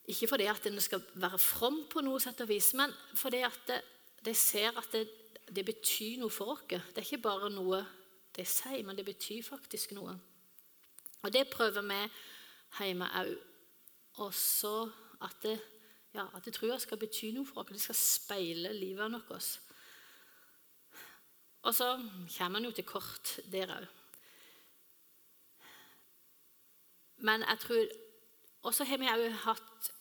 Ikke 0.09 0.27
fordi 0.27 0.49
at 0.49 0.65
en 0.65 0.81
skal 0.81 1.01
være 1.13 1.39
from 1.39 1.83
på 1.89 2.01
noe 2.01 2.19
sett 2.19 2.41
og 2.41 2.49
vis, 2.49 2.73
men 2.73 2.93
fordi 3.15 3.43
at 3.45 3.71
de 4.25 4.33
ser 4.35 4.77
at 4.77 4.91
det, 4.91 5.07
det 5.55 5.65
betyr 5.65 6.19
noe 6.19 6.33
for 6.33 6.55
oss. 6.55 6.65
Det 6.67 6.97
er 6.97 7.05
ikke 7.05 7.27
bare 7.29 7.49
noe 7.53 7.83
de 8.35 8.45
sier, 8.45 8.83
men 8.85 8.97
det 8.97 9.05
betyr 9.05 9.43
faktisk 9.45 9.93
noe. 9.97 10.15
Og 11.21 11.33
det 11.33 11.47
prøver 11.51 11.85
vi 11.85 12.01
hjemme 12.83 13.09
òg. 13.21 13.31
Også 14.19 14.89
at, 15.23 15.35
det, 15.43 15.55
ja, 16.13 16.25
at 16.35 16.45
det 16.45 16.57
jeg 16.57 16.81
skal 16.81 16.99
bety 16.99 17.31
noe 17.31 17.47
for 17.47 17.61
oss. 17.61 17.71
Det 17.71 17.81
skal 17.81 17.95
speile 17.95 18.73
livet 18.73 19.13
vårt. 19.29 19.68
Og 21.61 21.75
så 21.75 21.93
kommer 22.37 22.59
han 22.59 22.67
jo 22.67 22.71
til 22.75 22.87
kort 22.87 23.39
der 23.51 23.73
òg. 23.75 23.87
Men 27.17 27.43
jeg 27.43 27.59
tror 27.59 27.85
Og 28.63 28.73
så 28.75 28.83
har 28.83 28.97
vi 28.99 29.07
òg 29.07 29.31
hatt 29.45 29.91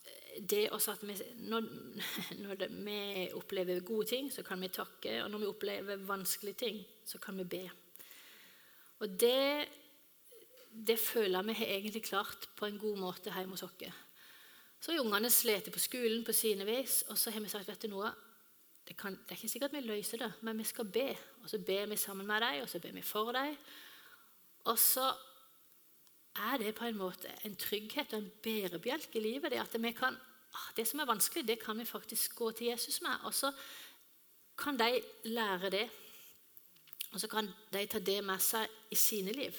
det 0.51 0.71
også 0.71 0.93
at 0.93 1.03
vi, 1.07 1.15
når, 1.47 1.63
når 2.43 2.65
vi 2.85 3.29
opplever 3.35 3.81
gode 3.81 4.07
ting, 4.07 4.33
så 4.33 4.43
kan 4.43 4.61
vi 4.61 4.69
takke. 4.69 5.23
Og 5.25 5.31
når 5.31 5.39
vi 5.39 5.47
opplever 5.47 5.97
vanskelige 5.97 6.55
ting, 6.55 6.81
så 7.07 7.19
kan 7.19 7.39
vi 7.39 7.45
be. 7.45 7.71
Og 8.99 9.21
det 9.21 9.69
det 10.87 10.99
føler 10.99 11.43
vi 11.43 11.57
har 11.59 11.67
egentlig 11.67 12.03
klart 12.05 12.49
på 12.57 12.67
en 12.67 12.79
god 12.79 12.99
måte 12.99 13.33
hjemme 13.35 13.57
hos 13.57 13.63
oss. 13.63 13.85
Så 14.81 14.93
har 14.93 15.01
ungene 15.01 15.31
slitt 15.31 15.73
på 15.73 15.79
skolen 15.79 16.25
på 16.25 16.33
sine 16.33 16.65
vis, 16.65 17.03
og 17.09 17.19
så 17.19 17.31
har 17.31 17.41
vi 17.41 17.49
sagt 17.51 17.69
vet 17.69 17.83
du 17.83 17.89
noe, 17.91 18.13
det, 18.89 18.97
kan, 18.97 19.13
det, 19.13 19.31
er 19.31 19.37
ikke 19.37 19.49
sikkert 19.49 19.73
vi 19.77 19.81
løser 19.85 20.23
det, 20.23 20.33
men 20.43 20.59
vi 20.59 20.65
skal 20.65 20.89
be. 20.89 21.09
Og 21.43 21.51
så 21.51 21.59
ber 21.59 21.87
vi 21.87 21.97
sammen 21.97 22.27
med 22.27 22.41
dem, 22.41 22.63
og 22.63 22.69
så 22.69 22.79
ber 22.81 22.93
vi 22.93 23.03
for 23.03 23.33
dem. 23.33 23.57
Og 24.65 24.79
så 24.79 25.13
er 26.37 26.57
det 26.59 26.75
på 26.75 26.85
en 26.85 26.97
måte 26.97 27.29
en 27.45 27.57
trygghet 27.57 28.13
og 28.13 28.19
en 28.19 28.31
bærebjelke 28.43 29.19
i 29.19 29.23
livet. 29.23 29.53
Det 29.53 29.61
at 29.61 29.83
vi 29.83 29.93
kan, 29.93 30.17
ah, 30.55 30.71
det 30.77 30.89
som 30.89 31.01
er 31.01 31.11
vanskelig, 31.11 31.49
det 31.49 31.61
kan 31.61 31.79
vi 31.79 31.85
faktisk 31.85 32.35
gå 32.35 32.51
til 32.51 32.67
Jesus 32.67 33.03
med. 33.03 33.25
Og 33.25 33.35
så 33.35 33.53
kan 34.59 34.79
de 34.79 35.03
lære 35.25 35.71
det. 35.71 35.89
Og 37.13 37.21
så 37.21 37.29
kan 37.29 37.49
de 37.73 37.87
ta 37.87 37.99
det 37.99 38.25
med 38.25 38.41
seg 38.41 38.69
i 38.91 38.95
sine 38.95 39.33
liv. 39.33 39.53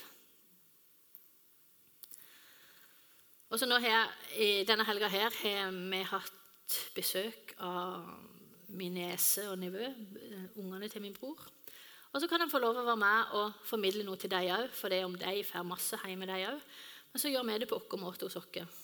Og 3.50 3.60
så 3.60 3.66
nå 3.66 3.78
her, 3.82 4.10
i 4.38 4.64
Denne 4.64 4.86
helga 4.86 5.08
her 5.08 5.34
har 5.44 5.72
vi 5.72 6.02
hatt 6.06 6.76
besøk 6.96 7.56
av 7.58 8.39
min 8.70 8.94
niese 8.94 9.48
og 9.50 9.58
nevø, 9.60 9.88
ungene 10.56 10.90
til 10.90 11.02
min 11.02 11.16
bror. 11.16 11.48
Og 12.14 12.22
så 12.22 12.28
kan 12.28 12.42
de 12.42 12.50
få 12.50 12.62
lov 12.62 12.78
å 12.78 12.86
være 12.86 13.02
med 13.02 13.34
og 13.38 13.58
formidle 13.70 14.04
noe 14.06 14.18
til 14.18 14.32
dem 14.32 14.50
òg, 14.56 14.70
for 14.74 14.90
det 14.90 15.00
er 15.00 15.08
om 15.08 15.18
de 15.18 15.44
får 15.46 15.66
masse 15.68 16.00
hjemme, 16.04 16.28
de 16.30 16.46
òg. 16.50 16.62
Men 17.12 17.22
så 17.22 17.32
gjør 17.32 17.46
vi 17.48 17.58
det 17.62 17.70
på 17.70 17.82
vår 17.82 18.02
måte 18.02 18.26
hos 18.26 18.38
oss. 18.38 18.78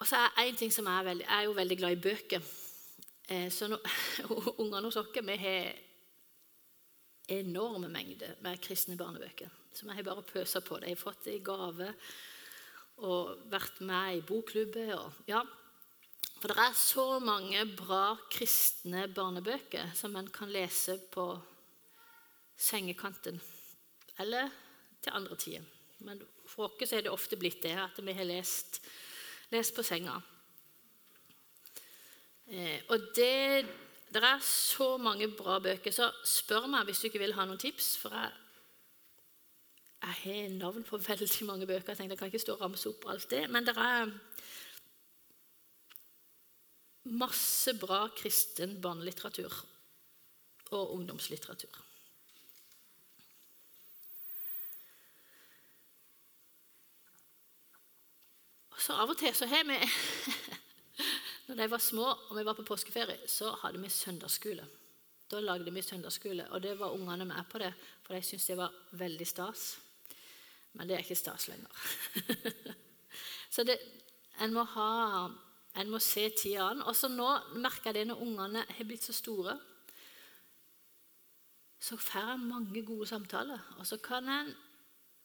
Og 0.00 0.08
så 0.08 0.16
er 0.16 0.46
en 0.46 0.56
ting 0.56 0.72
som 0.72 0.86
er 0.86 1.04
veldig, 1.04 1.26
Jeg 1.26 1.38
er 1.38 1.44
jo 1.44 1.52
veldig 1.52 1.78
glad 1.78 1.92
i 1.92 2.02
bøker. 2.08 2.42
Eh, 3.28 3.50
så 3.50 3.68
nå, 3.68 3.78
ungene 4.62 4.86
hos 4.86 4.96
oss 4.96 5.14
vi 5.14 5.36
har 5.36 5.72
enorme 7.30 7.88
mengder 7.88 8.34
med 8.42 8.58
kristne 8.58 8.96
barnebøker 8.98 9.50
som 9.74 9.90
jeg 9.90 10.00
har 10.00 10.08
bare 10.08 10.26
pøsa 10.26 10.60
på. 10.64 10.78
De 10.80 10.90
har 10.90 10.98
fått 10.98 11.24
det 11.26 11.38
i 11.38 11.44
gave 11.44 11.92
og 13.06 13.44
vært 13.50 13.80
med 13.86 14.18
i 14.18 14.24
bokklubber. 14.26 14.94
Og, 14.98 15.20
ja. 15.30 15.42
For 16.40 16.48
det 16.48 16.56
er 16.56 16.76
så 16.76 17.04
mange 17.20 17.62
bra 17.76 18.16
kristne 18.32 19.04
barnebøker 19.12 19.92
som 19.96 20.16
en 20.16 20.30
kan 20.32 20.52
lese 20.52 20.96
på 21.12 21.26
sengekanten 22.60 23.40
eller 24.20 24.48
til 25.04 25.16
andre 25.16 25.36
tider. 25.36 25.68
Men 26.04 26.20
for 26.48 26.72
oss 26.72 26.92
er 26.92 27.04
det 27.04 27.12
ofte 27.12 27.36
blitt 27.40 27.62
det 27.62 27.76
at 27.76 28.00
vi 28.00 28.16
har 28.16 28.28
lest, 28.28 28.80
lest 29.52 29.74
på 29.76 29.84
senga. 29.84 30.16
Eh, 32.50 32.80
og 32.88 33.10
det, 33.16 33.66
det 34.12 34.22
er 34.24 34.40
så 34.44 34.96
mange 34.98 35.28
bra 35.28 35.58
bøker, 35.60 35.92
så 35.92 36.08
spør 36.24 36.68
meg 36.72 36.88
hvis 36.88 37.02
du 37.02 37.10
ikke 37.10 37.22
vil 37.22 37.36
ha 37.36 37.46
noen 37.46 37.60
tips. 37.60 37.94
For 38.00 38.16
jeg 38.16 38.32
jeg 40.00 40.16
har 40.22 40.48
navn 40.56 40.82
på 40.82 40.96
veldig 41.10 41.46
mange 41.46 41.66
bøker. 41.66 41.92
Jeg 41.92 41.96
tenkte 41.96 42.14
jeg 42.14 42.18
kan 42.18 42.32
ikke 42.32 42.42
stå 42.42 42.56
og 42.56 42.64
ramse 42.64 42.88
opp 42.88 43.04
alt 43.12 43.30
det. 43.30 43.44
Men 43.50 43.66
det 43.66 43.76
er 43.76 44.08
masse 47.02 47.74
bra 47.80 48.08
kristen 48.16 48.76
barnelitteratur 48.82 49.54
og 50.70 50.94
ungdomslitteratur. 50.96 51.78
Så 58.80 58.96
av 58.96 59.12
og 59.12 59.18
til 59.20 59.34
så 59.36 59.46
har 59.48 59.66
vi 59.68 59.76
Når 61.50 61.56
de 61.58 61.66
var 61.72 61.82
små 61.82 62.04
og 62.06 62.36
vi 62.36 62.44
var 62.46 62.54
på 62.54 62.62
påskeferie, 62.62 63.26
så 63.26 63.50
hadde 63.64 63.80
vi 63.82 63.88
søndagsskole. 63.90 64.62
Da 65.30 65.40
lagde 65.42 65.72
vi 65.74 65.82
søndagsskole, 65.82 66.44
og 66.50 66.62
det 66.62 66.76
var 66.78 66.94
ungene 66.94 67.24
med 67.26 67.48
på 67.50 67.58
det, 67.58 67.72
for 68.04 68.14
de 68.14 68.22
syntes 68.22 68.46
det 68.46 68.56
var 68.58 68.76
veldig 68.98 69.26
stas. 69.26 69.64
Men 70.72 70.86
det 70.86 70.94
er 70.94 71.02
ikke 71.02 71.18
stas 71.18 71.48
lenger. 71.50 71.82
så 73.54 73.64
det, 73.66 73.80
en, 74.38 74.54
må 74.54 74.62
ha, 74.76 74.86
en 75.78 75.90
må 75.90 76.00
se 76.02 76.26
tida 76.34 76.70
an. 76.70 76.82
Og 76.82 76.96
så 76.96 77.10
nå 77.12 77.28
merker 77.60 77.90
jeg 77.90 78.00
det 78.00 78.08
når 78.10 78.24
ungene 78.24 78.64
har 78.66 78.88
blitt 78.88 79.06
så 79.06 79.14
store. 79.16 79.56
Så 81.80 81.96
får 81.96 82.34
en 82.34 82.48
mange 82.50 82.82
gode 82.84 83.08
samtaler, 83.08 83.60
og 83.78 83.86
så 83.88 83.96
kan 84.02 84.28
en 84.28 84.50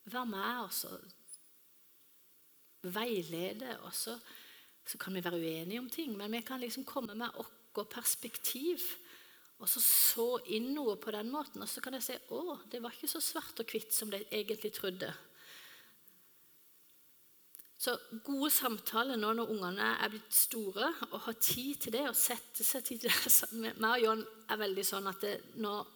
være 0.05 0.29
med 0.29 0.61
og 0.63 0.71
så 0.73 0.91
veilede. 2.85 3.79
og 3.81 3.93
så, 3.93 4.15
så 4.85 4.97
kan 4.97 5.13
vi 5.13 5.23
være 5.23 5.41
uenige 5.41 5.79
om 5.79 5.89
ting, 5.89 6.15
men 6.17 6.31
vi 6.31 6.41
kan 6.41 6.59
liksom 6.59 6.85
komme 6.85 7.15
med 7.15 7.29
vårt 7.75 7.89
perspektiv. 7.89 8.79
Og 9.59 9.69
så 9.69 9.81
så 9.81 10.27
inn 10.51 10.73
noe 10.75 10.97
på 10.99 11.11
den 11.15 11.31
måten, 11.31 11.61
og 11.63 11.69
så 11.69 11.81
kan 11.81 11.95
jeg 11.95 12.03
si 12.03 12.15
å, 12.35 12.57
det 12.71 12.81
var 12.83 12.95
ikke 12.95 13.07
så 13.07 13.21
svart 13.23 13.59
og 13.59 13.71
hvitt 13.71 13.93
som 13.95 14.11
de 14.11 14.19
egentlig 14.27 14.73
trodde. 14.75 15.13
Så 17.77 17.97
gode 18.23 18.49
samtaler 18.55 19.19
nå 19.19 19.33
når 19.35 19.51
ungene 19.51 19.89
er 19.99 20.11
blitt 20.13 20.31
store, 20.33 20.93
og 21.11 21.19
har 21.25 21.35
tid 21.43 21.81
til 21.83 21.95
det, 21.97 22.05
og 22.07 22.15
sette 22.15 22.63
seg 22.63 22.85
til 22.87 23.01
det 23.03 23.11
meg 23.83 23.89
og 23.89 24.03
John, 24.03 24.23
er 24.49 24.61
veldig 24.61 24.85
sånn 24.87 25.11
at 25.11 25.27
når 25.59 25.91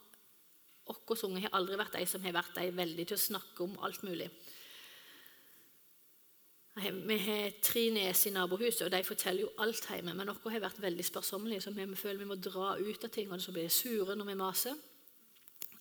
Våre 0.90 1.26
unger 1.28 1.44
har 1.46 1.54
aldri 1.54 1.76
vært 1.78 2.00
de 2.00 2.06
som 2.10 2.24
har 2.26 2.34
vært 2.34 2.56
de 2.58 2.72
veldig 2.74 3.04
til 3.06 3.14
å 3.14 3.22
snakke 3.22 3.62
om 3.62 3.76
alt 3.86 4.02
mulig. 4.02 4.26
Vi 6.80 7.18
har 7.26 7.58
tre 7.62 7.84
nes 7.94 8.24
i 8.26 8.32
nabohuset, 8.34 8.86
og 8.88 8.94
de 8.94 9.04
forteller 9.06 9.44
jo 9.44 9.52
alt 9.62 9.86
hjemme. 9.90 10.16
Men 10.18 10.32
våre 10.32 10.56
har 10.56 10.64
vært 10.64 10.82
veldig 10.82 11.06
sparsommelige, 11.06 11.62
så 11.66 11.74
vi 11.76 11.86
føler 11.94 12.24
vi 12.24 12.30
må 12.30 12.40
dra 12.42 12.72
ut 12.80 13.06
av 13.06 13.14
ting, 13.14 13.30
og 13.30 13.42
så 13.44 13.54
blir 13.54 13.68
de 13.68 13.74
sure 13.74 14.16
når 14.18 14.32
vi 14.32 14.38
maser. 14.40 14.82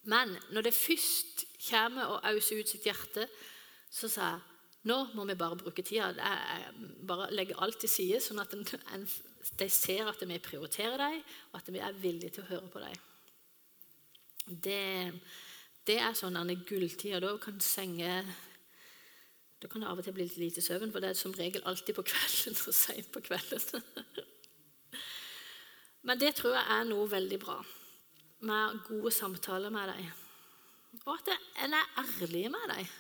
Men 0.09 0.37
når 0.53 0.69
det 0.69 0.77
først 0.77 1.45
kommer 1.69 2.13
og 2.13 2.29
auser 2.29 2.61
ut 2.61 2.69
sitt 2.69 2.87
hjerte, 2.89 3.29
så 3.89 4.13
sa 4.13 4.33
jeg 4.35 4.48
nå 4.87 4.99
må 5.19 5.25
vi 5.27 5.35
bare 5.39 5.59
bruke 5.59 5.83
tida. 5.83 6.13
Bare 7.07 7.33
legge 7.35 7.59
alt 7.59 7.81
til 7.83 7.91
side, 7.91 8.21
sånn 8.23 8.41
at 8.43 8.55
de 8.55 9.69
ser 9.73 10.07
at 10.07 10.23
vi 10.23 10.39
prioriterer 10.43 11.01
dem, 11.03 11.23
og 11.51 11.61
at 11.61 11.71
vi 11.75 11.83
er 11.83 11.99
villige 11.99 12.37
til 12.37 12.47
å 12.47 12.51
høre 12.53 12.73
på 12.73 12.83
dem. 12.85 13.07
Det, 14.49 14.83
det 15.89 15.99
er 16.01 16.15
sånn 16.17 16.39
gulltida. 16.69 17.21
Da 17.21 17.35
kan 17.43 17.59
senge 17.61 18.23
da 19.59 19.67
kan 19.67 19.83
det 19.83 19.89
av 19.91 19.99
og 19.99 20.07
til 20.07 20.15
bli 20.15 20.29
litt 20.29 20.39
lite 20.39 20.63
søvn, 20.63 20.93
for 20.95 21.03
det 21.03 21.11
er 21.11 21.19
som 21.19 21.35
regel 21.35 21.65
alltid 21.67 21.97
på 21.97 22.05
kvelden 22.07 22.55
og 22.55 22.77
seint 22.79 23.11
på 23.11 23.23
kvelden. 23.27 23.83
Men 26.07 26.21
det 26.21 26.37
tror 26.39 26.55
jeg 26.55 26.77
er 26.77 26.87
noe 26.87 27.09
veldig 27.11 27.39
bra. 27.43 27.57
Med 28.47 28.79
gode 28.87 29.11
samtaler 29.11 29.75
med 29.75 29.91
dem. 29.91 30.13
Og 31.03 31.11
at 31.17 31.33
en 31.65 31.75
er 31.75 31.91
ærlig 32.05 32.45
med 32.55 32.71
dem. 32.71 32.93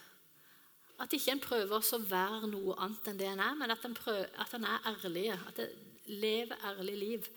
At 0.98 1.14
ikke 1.14 1.34
en 1.37 1.42
prøver 1.42 1.78
å 1.78 2.00
være 2.11 2.50
noe 2.50 2.74
annet 2.82 3.08
enn 3.11 3.20
det 3.20 3.28
en 3.30 3.42
er, 3.44 3.54
men 3.58 3.70
at 3.70 3.84
en, 3.87 3.94
prøver, 3.94 4.26
at 4.42 4.54
en 4.56 4.66
er 4.66 4.88
ærlig. 4.90 5.28
At 5.50 5.61
en 5.62 5.87
lever 6.08 6.64
ærlig 6.66 6.96
liv. 6.98 7.28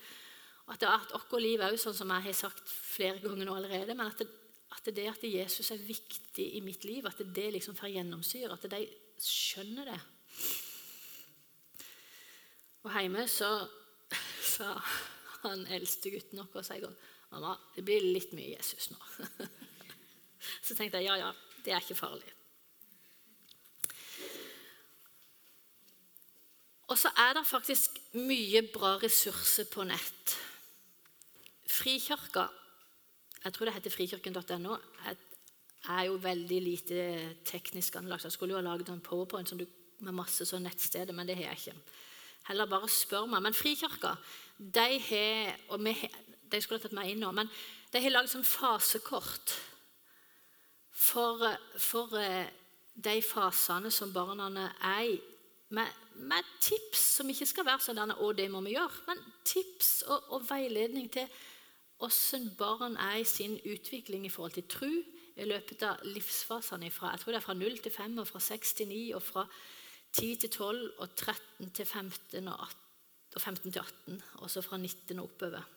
At, 0.66 0.80
det, 0.80 0.88
at 0.88 1.12
vårt 1.30 1.42
liv 1.42 1.62
òg, 1.62 1.76
sånn 1.78 1.96
som 1.96 2.10
jeg 2.14 2.26
har 2.26 2.38
sagt 2.38 2.70
flere 2.70 3.20
ganger 3.22 3.46
nå 3.46 3.54
allerede, 3.58 3.94
men 3.94 4.08
at 4.08 4.22
det, 4.22 4.28
at 4.72 4.90
det 4.96 5.06
at 5.10 5.24
Jesus 5.28 5.70
er 5.70 5.84
viktig 5.84 6.46
i 6.56 6.62
mitt 6.64 6.84
liv, 6.88 7.06
at 7.06 7.20
det 7.22 7.48
liksom 7.54 7.76
får 7.78 7.92
gjennomsyre. 7.92 8.56
At 8.56 8.66
de 8.72 8.82
skjønner 9.22 9.92
det. 9.92 9.98
Og 12.82 12.90
hjemme 12.96 13.28
så 13.30 13.50
sa 14.42 14.74
han 15.44 15.66
eldste 15.74 16.10
gutten 16.10 16.42
vår 16.52 16.70
en 16.74 16.86
gang 16.86 17.00
Mamma, 17.32 17.54
det 17.72 17.84
blir 17.86 18.04
litt 18.04 18.34
mye 18.36 18.50
Jesus 18.58 18.90
nå. 18.92 18.98
Så 20.66 20.74
tenkte 20.76 21.00
jeg 21.00 21.06
ja, 21.06 21.14
ja, 21.16 21.30
det 21.64 21.72
er 21.72 21.80
ikke 21.80 21.96
farlig. 21.96 22.28
Og 26.92 26.98
så 27.00 27.08
er 27.16 27.32
det 27.38 27.46
faktisk 27.48 27.96
mye 28.20 28.60
bra 28.68 28.98
ressurser 29.00 29.64
på 29.72 29.84
nett. 29.88 30.34
Frikirka, 31.72 32.44
jeg 33.44 33.54
tror 33.54 33.68
det 33.68 33.74
heter 33.78 33.94
frikirken.no, 33.94 34.76
er 35.88 36.02
jo 36.06 36.18
veldig 36.20 36.58
lite 36.62 37.06
teknisk 37.48 37.96
anlagt. 37.96 38.26
Jeg 38.28 38.36
skulle 38.36 38.52
jo 38.52 38.60
ha 38.60 38.66
laget 38.66 38.92
en 38.92 39.00
powerpoint 39.00 39.54
du, 39.56 39.64
med 40.04 40.18
masse 40.18 40.44
sånn 40.44 40.66
nettsteder, 40.68 41.16
men 41.16 41.26
det 41.26 41.38
har 41.40 41.48
jeg 41.48 41.62
ikke. 41.62 41.96
Heller 42.50 42.68
bare 42.68 42.92
spør 42.92 43.24
meg. 43.30 43.40
Men 43.46 43.56
Frikirka 43.56 44.12
de 44.58 44.86
har 45.08 45.58
og 45.72 45.80
vi, 45.82 45.96
De 46.52 46.60
skulle 46.60 46.82
tatt 46.82 46.92
meg 46.92 47.14
inn 47.14 47.22
nå, 47.24 47.32
men 47.32 47.48
de 47.92 48.00
har 48.04 48.12
laget 48.12 48.34
sånn 48.34 48.44
fasekort 48.44 49.54
for, 50.92 51.40
for 51.80 52.12
eh, 52.20 52.50
de 52.92 53.14
fasene 53.24 53.88
som 53.88 54.12
barna 54.12 54.66
er 54.76 55.14
i. 55.14 55.20
Med, 55.72 55.88
med, 56.28 56.44
tips 56.60 57.00
som 57.16 57.30
ikke 57.32 57.48
skal 57.48 57.64
være 57.64 57.80
sånn 57.80 58.12
å, 58.12 58.28
det 58.36 58.50
må 58.52 58.60
vi 58.66 58.74
gjøre, 58.74 59.04
men 59.08 59.20
tips 59.48 60.02
og, 60.04 60.26
og 60.36 60.46
veiledning 60.50 61.08
til 61.12 61.30
hvordan 62.02 62.48
barn 62.58 62.96
er 63.00 63.20
i 63.22 63.28
sin 63.28 63.54
utvikling 63.56 64.26
i 64.26 64.32
forhold 64.32 64.56
til 64.58 64.66
tro, 64.68 64.90
i 65.32 65.46
løpet 65.48 65.84
av 65.86 66.02
livsfasene 66.04 66.90
fra, 66.92 67.14
jeg 67.14 67.22
tror 67.22 67.32
det 67.32 67.38
er 67.38 67.46
fra 67.46 67.56
0 67.56 67.78
til 67.80 67.94
5, 67.94 68.18
og 68.20 68.28
fra 68.28 68.42
6 68.42 68.74
til 68.80 68.90
9, 68.90 68.98
og 69.16 69.22
fra 69.24 69.46
10 70.12 70.34
til 70.42 70.50
12, 70.50 70.82
og 70.98 71.14
13 71.16 71.70
til 71.70 71.86
15 71.86 72.50
og, 72.52 72.66
18, 72.66 72.82
og 73.32 73.40
15 73.40 73.70
til 73.70 73.80
18, 73.80 74.20
og 74.42 74.52
så 74.52 74.64
fra 74.66 74.76
19 74.76 75.22
og 75.22 75.30
oppover. 75.30 75.70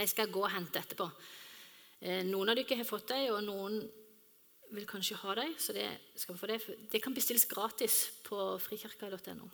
De 0.00 0.06
skal 0.10 0.32
gå 0.32 0.42
og 0.42 0.50
hente 0.50 0.82
etterpå. 0.82 1.06
Eh, 2.00 2.24
noen 2.26 2.50
av 2.50 2.58
dere 2.58 2.80
har 2.80 2.88
fått 2.88 3.12
dem, 3.12 3.28
og 3.36 3.44
noen 3.46 3.78
vil 4.70 4.86
kanskje 4.86 5.18
ha 5.22 5.34
dem. 5.34 5.54
så 5.58 5.72
det, 5.72 5.88
skal 6.16 6.38
få 6.38 6.46
det. 6.46 6.60
det 6.92 7.02
kan 7.02 7.14
bestilles 7.14 7.46
gratis 7.46 8.10
på 8.24 8.58
frikirka.no. 8.58 9.48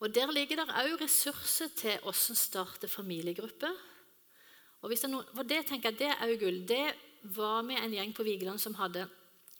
Og 0.00 0.14
Der 0.14 0.32
ligger 0.32 0.56
det 0.56 0.74
òg 0.74 1.00
ressurser 1.00 1.68
til 1.76 1.98
hvordan 2.02 2.36
starte 2.36 2.88
familiegruppe 2.88 3.70
og 4.84 4.90
hvis 4.92 5.00
det, 5.00 5.08
noe, 5.14 5.24
for 5.32 5.48
det 5.48 5.62
tenker 5.64 5.94
jeg, 5.94 5.98
det 6.02 6.10
er 6.12 6.28
òg 6.28 6.42
gull. 6.42 6.58
Det 6.68 6.84
var 7.32 7.62
vi 7.64 7.76
en 7.80 7.94
gjeng 7.96 8.10
på 8.12 8.26
Vigeland 8.26 8.60
som 8.60 8.76
hadde 8.76 9.06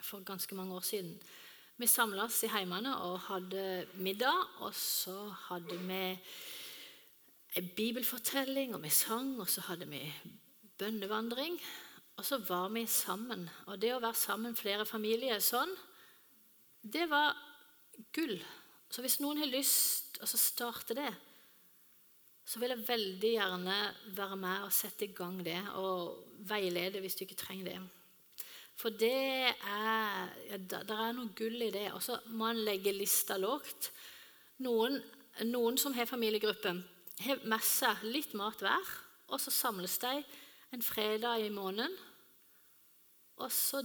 for 0.04 0.20
ganske 0.20 0.52
mange 0.52 0.76
år 0.76 0.84
siden. 0.84 1.14
Vi 1.80 1.88
samla 1.88 2.26
oss 2.28 2.42
i 2.44 2.50
heimene 2.52 2.92
og 3.06 3.22
hadde 3.30 3.86
middag, 4.04 4.60
og 4.60 4.76
så 4.76 5.16
hadde 5.46 5.78
vi 5.80 6.02
en 7.56 7.70
bibelfortelling, 7.72 8.76
og 8.76 8.84
vi 8.84 8.92
sang, 8.92 9.32
og 9.40 9.48
så 9.48 9.64
hadde 9.70 9.88
vi 9.88 10.02
bønnevandring. 10.76 11.56
Og 12.14 12.26
så 12.26 12.38
var 12.46 12.68
vi 12.74 12.84
sammen. 12.86 13.48
Og 13.66 13.78
det 13.82 13.94
å 13.94 14.02
være 14.02 14.18
sammen 14.18 14.56
flere 14.58 14.86
familier 14.86 15.42
sånn, 15.42 15.72
det 16.84 17.08
var 17.10 17.34
gull. 18.14 18.36
Så 18.90 19.02
hvis 19.02 19.18
noen 19.22 19.40
har 19.42 19.50
lyst 19.50 20.14
til 20.18 20.26
å 20.26 20.38
starte 20.38 20.96
det, 20.98 21.10
så 22.44 22.60
vil 22.60 22.74
jeg 22.74 22.86
veldig 22.86 23.32
gjerne 23.38 23.76
være 24.14 24.36
med 24.36 24.66
og 24.66 24.72
sette 24.76 25.06
i 25.06 25.14
gang 25.16 25.38
det 25.42 25.58
og 25.80 26.42
veilede 26.44 27.00
hvis 27.00 27.16
du 27.16 27.24
ikke 27.24 27.40
trenger 27.40 27.70
det. 27.70 27.78
For 28.78 28.94
det 28.94 29.54
er 29.54 30.30
ja, 30.50 30.58
Det 30.58 30.82
er 30.82 31.14
noe 31.16 31.32
gull 31.36 31.62
i 31.62 31.72
det. 31.74 31.88
Og 31.94 32.02
så 32.02 32.18
må 32.34 32.50
en 32.50 32.64
legge 32.66 32.92
lista 32.94 33.38
lågt. 33.40 33.90
Noen, 34.66 34.98
noen, 35.46 35.78
som 35.78 35.94
har 35.96 36.10
familiegruppe, 36.10 36.74
har 37.24 37.46
med 37.48 37.64
seg 37.66 38.02
litt 38.06 38.34
mat 38.38 38.60
hver, 38.62 38.90
og 39.30 39.40
så 39.42 39.50
samles 39.54 39.96
de 40.02 40.18
en 40.74 40.82
fredag 40.82 41.46
i 41.46 41.52
måneden. 41.54 41.92
Og 43.42 43.52
så 43.52 43.82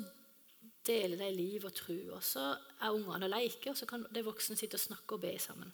deler 0.86 1.18
de 1.20 1.30
liv 1.36 1.66
og 1.66 1.74
tro. 1.76 1.98
Og 2.16 2.24
så 2.26 2.52
er 2.82 2.96
ungene 2.96 3.28
og 3.28 3.34
leker, 3.34 3.72
og 3.72 3.78
så 3.78 3.88
kan 3.90 4.06
de 4.14 4.26
voksne 4.26 4.58
sitte 4.58 4.80
og 4.80 4.86
snakke 4.88 5.18
og 5.18 5.24
be 5.24 5.36
sammen. 5.42 5.72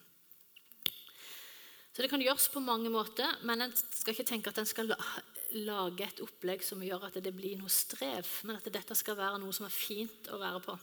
Så 1.96 2.04
det 2.04 2.10
kan 2.12 2.20
gjøres 2.20 2.50
på 2.52 2.60
mange 2.60 2.92
måter, 2.92 3.38
men 3.48 3.62
en 3.64 3.74
skal 3.76 4.12
ikke 4.12 4.28
tenke 4.28 4.52
at 4.52 4.58
en 4.60 4.68
skal 4.68 4.92
lage 5.56 6.04
et 6.04 6.20
opplegg 6.20 6.64
som 6.66 6.84
gjør 6.84 7.08
at 7.08 7.22
det 7.24 7.32
blir 7.36 7.56
noe 7.56 7.72
strev, 7.72 8.28
men 8.44 8.58
at 8.58 8.68
dette 8.68 8.98
skal 9.00 9.16
være 9.16 9.40
noe 9.40 9.56
som 9.56 9.68
er 9.70 9.72
fint 9.72 10.28
å 10.28 10.40
være 10.42 10.60
på. 10.66 10.76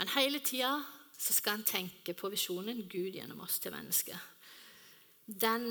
Men 0.00 0.10
hele 0.16 0.40
tida 0.42 0.72
skal 1.20 1.60
en 1.60 1.68
tenke 1.68 2.16
på 2.16 2.32
visjonen 2.32 2.82
Gud 2.90 3.14
gjennom 3.14 3.44
oss 3.44 3.60
til 3.62 3.74
mennesket. 3.76 4.18
Den, 5.28 5.68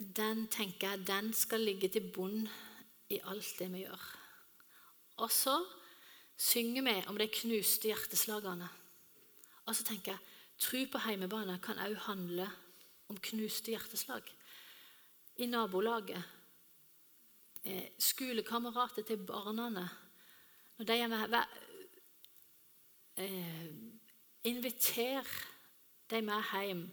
den 0.00 0.46
tenker 0.48 0.94
jeg, 0.94 1.06
den 1.06 1.32
skal 1.36 1.60
ligge 1.60 1.88
til 1.92 2.10
bunn 2.14 2.48
i 3.12 3.20
alt 3.28 3.52
det 3.58 3.68
vi 3.72 3.84
gjør. 3.84 4.04
Og 5.20 5.30
så 5.30 5.58
synger 6.40 6.86
vi 6.86 6.94
om 7.08 7.18
de 7.20 7.28
knuste 7.28 7.90
hjerteslagene. 7.90 8.68
Og 9.66 9.76
så 9.76 9.84
tenker 9.84 10.12
jeg 10.12 10.26
Tro 10.60 10.82
på 10.92 11.00
heimebane 11.00 11.54
kan 11.64 11.78
òg 11.80 11.94
handle 12.04 12.44
om 13.08 13.16
knuste 13.16 13.72
hjerteslag. 13.72 14.26
I 15.40 15.46
nabolaget. 15.48 16.20
Eh, 17.64 17.88
skolekamerater 17.98 19.02
til 19.08 19.24
barna. 19.24 19.88
Når 20.78 20.84
de 20.84 20.92
er 20.92 21.08
med, 21.08 21.34
eh, 23.16 23.72
Inviter 24.44 25.24
de 26.10 26.22
med 26.22 26.42
hjem. 26.52 26.90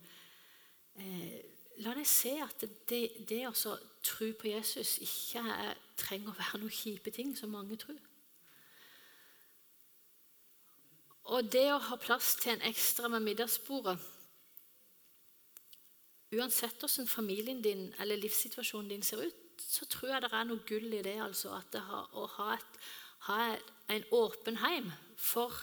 Eh, 0.96 1.57
la 1.84 1.94
deg 1.94 2.08
se 2.10 2.34
at 2.42 2.66
det, 2.90 3.02
det 3.30 3.44
å 3.48 3.54
tro 4.06 4.28
på 4.40 4.50
Jesus 4.50 4.98
ikke 5.04 5.44
er, 5.54 5.80
trenger 6.00 6.32
å 6.32 6.38
være 6.38 6.62
noen 6.62 6.74
kjipe 6.74 7.14
ting, 7.14 7.34
som 7.38 7.54
mange 7.54 7.78
tror. 7.80 8.00
Og 11.28 11.50
det 11.52 11.66
å 11.74 11.82
ha 11.90 11.98
plass 12.00 12.36
til 12.40 12.56
en 12.56 12.70
ekstra 12.70 13.10
med 13.12 13.26
middagsbordet 13.26 13.98
Uansett 16.36 16.82
hvordan 16.84 17.08
familien 17.08 17.62
din 17.64 17.86
eller 18.04 18.20
livssituasjonen 18.20 18.90
din 18.92 19.04
ser 19.04 19.22
ut, 19.24 19.62
så 19.64 19.86
tror 19.88 20.10
jeg 20.12 20.24
det 20.26 20.32
er 20.36 20.48
noe 20.50 20.66
gull 20.68 20.92
i 20.92 21.00
det. 21.00 21.16
altså 21.24 21.56
det 21.72 21.80
har, 21.80 22.10
Å 22.12 22.26
ha, 22.34 22.48
et, 22.58 22.80
ha 23.30 23.38
en 23.96 24.04
åpen 24.12 24.60
heim 24.60 24.92
for 25.16 25.56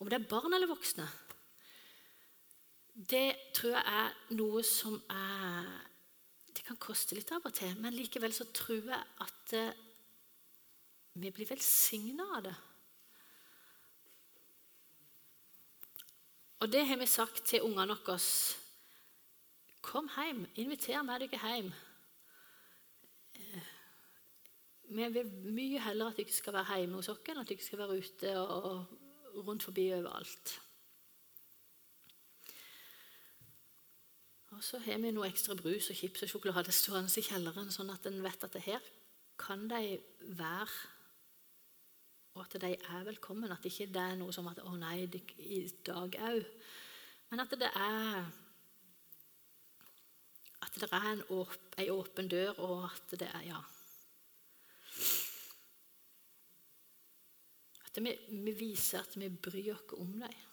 om 0.00 0.08
det 0.10 0.18
er 0.18 0.26
barn 0.32 0.56
eller 0.56 0.66
voksne. 0.66 1.06
Det 2.94 3.52
tror 3.54 3.76
jeg 3.76 3.84
er 3.86 4.16
noe 4.36 4.62
som 4.66 4.96
er 5.10 5.68
Det 6.50 6.64
kan 6.66 6.78
koste 6.82 7.14
litt 7.14 7.30
av 7.32 7.46
og 7.46 7.54
til, 7.54 7.72
men 7.80 7.94
likevel 7.94 8.34
så 8.34 8.44
tror 8.54 8.90
jeg 8.90 9.04
at 9.24 9.52
eh, 9.56 9.78
vi 11.14 11.30
blir 11.34 11.48
velsigna 11.48 12.26
av 12.36 12.42
det. 12.44 12.54
Og 16.60 16.72
det 16.72 16.82
har 16.86 16.98
vi 17.00 17.06
sagt 17.08 17.46
til 17.48 17.64
ungene 17.64 17.96
våre. 17.96 18.18
Kom 19.80 20.10
hjem, 20.12 20.44
inviter 20.60 21.02
meg 21.06 21.22
dere 21.24 21.40
hjem. 21.40 21.70
Vi 24.90 25.06
vil 25.14 25.30
mye 25.54 25.80
heller 25.86 26.10
at 26.10 26.18
dere 26.18 26.34
skal 26.34 26.58
være 26.58 26.82
hjemme 26.82 26.98
hos 26.98 27.08
oss 27.08 27.22
enn 27.30 27.40
at 27.40 27.48
dere 27.48 27.64
skal 27.64 27.80
være 27.80 28.00
ute 28.02 28.34
og 28.42 29.46
rundt 29.46 29.64
forbi 29.64 29.86
overalt. 29.94 30.58
Og 34.60 34.64
så 34.64 34.78
har 34.84 34.98
vi 35.00 35.08
noe 35.16 35.24
ekstra 35.24 35.54
brus 35.56 35.86
og 35.88 35.96
chips 35.96 36.26
og 36.26 36.28
sjokolade 36.28 36.72
stående 36.76 37.08
i 37.16 37.22
kjelleren, 37.24 37.70
sånn 37.72 37.88
at 37.94 38.04
en 38.10 38.18
vet 38.20 38.42
at 38.44 38.52
det 38.52 38.60
her 38.66 38.88
kan 39.40 39.62
de 39.70 39.94
være, 40.36 40.74
og 42.36 42.42
at 42.42 42.56
de 42.60 42.74
er 42.76 43.06
velkommen. 43.06 43.48
At 43.54 43.64
det 43.64 43.72
ikke 43.72 43.88
er 43.96 44.18
noe 44.20 44.34
som 44.36 44.50
at 44.52 44.60
'Å 44.60 44.74
nei, 44.76 45.06
det, 45.06 45.22
i 45.38 45.64
dag 45.86 46.12
òg'. 46.12 46.44
Men 47.30 47.40
at 47.40 47.56
det 47.56 47.70
er 47.72 48.28
at 50.60 50.76
det 50.76 50.92
er 50.92 51.08
en 51.08 51.24
åp, 51.30 51.56
en 51.78 51.90
åpen 51.96 52.28
dør, 52.28 52.52
og 52.60 52.84
at 52.84 53.16
det 53.16 53.30
er 53.32 53.42
Ja. 53.48 53.62
At 57.86 58.04
vi, 58.04 58.12
vi 58.28 58.52
viser 58.52 59.00
at 59.00 59.16
vi 59.16 59.28
bryr 59.28 59.74
oss 59.74 59.96
om 59.96 60.20
dem. 60.20 60.49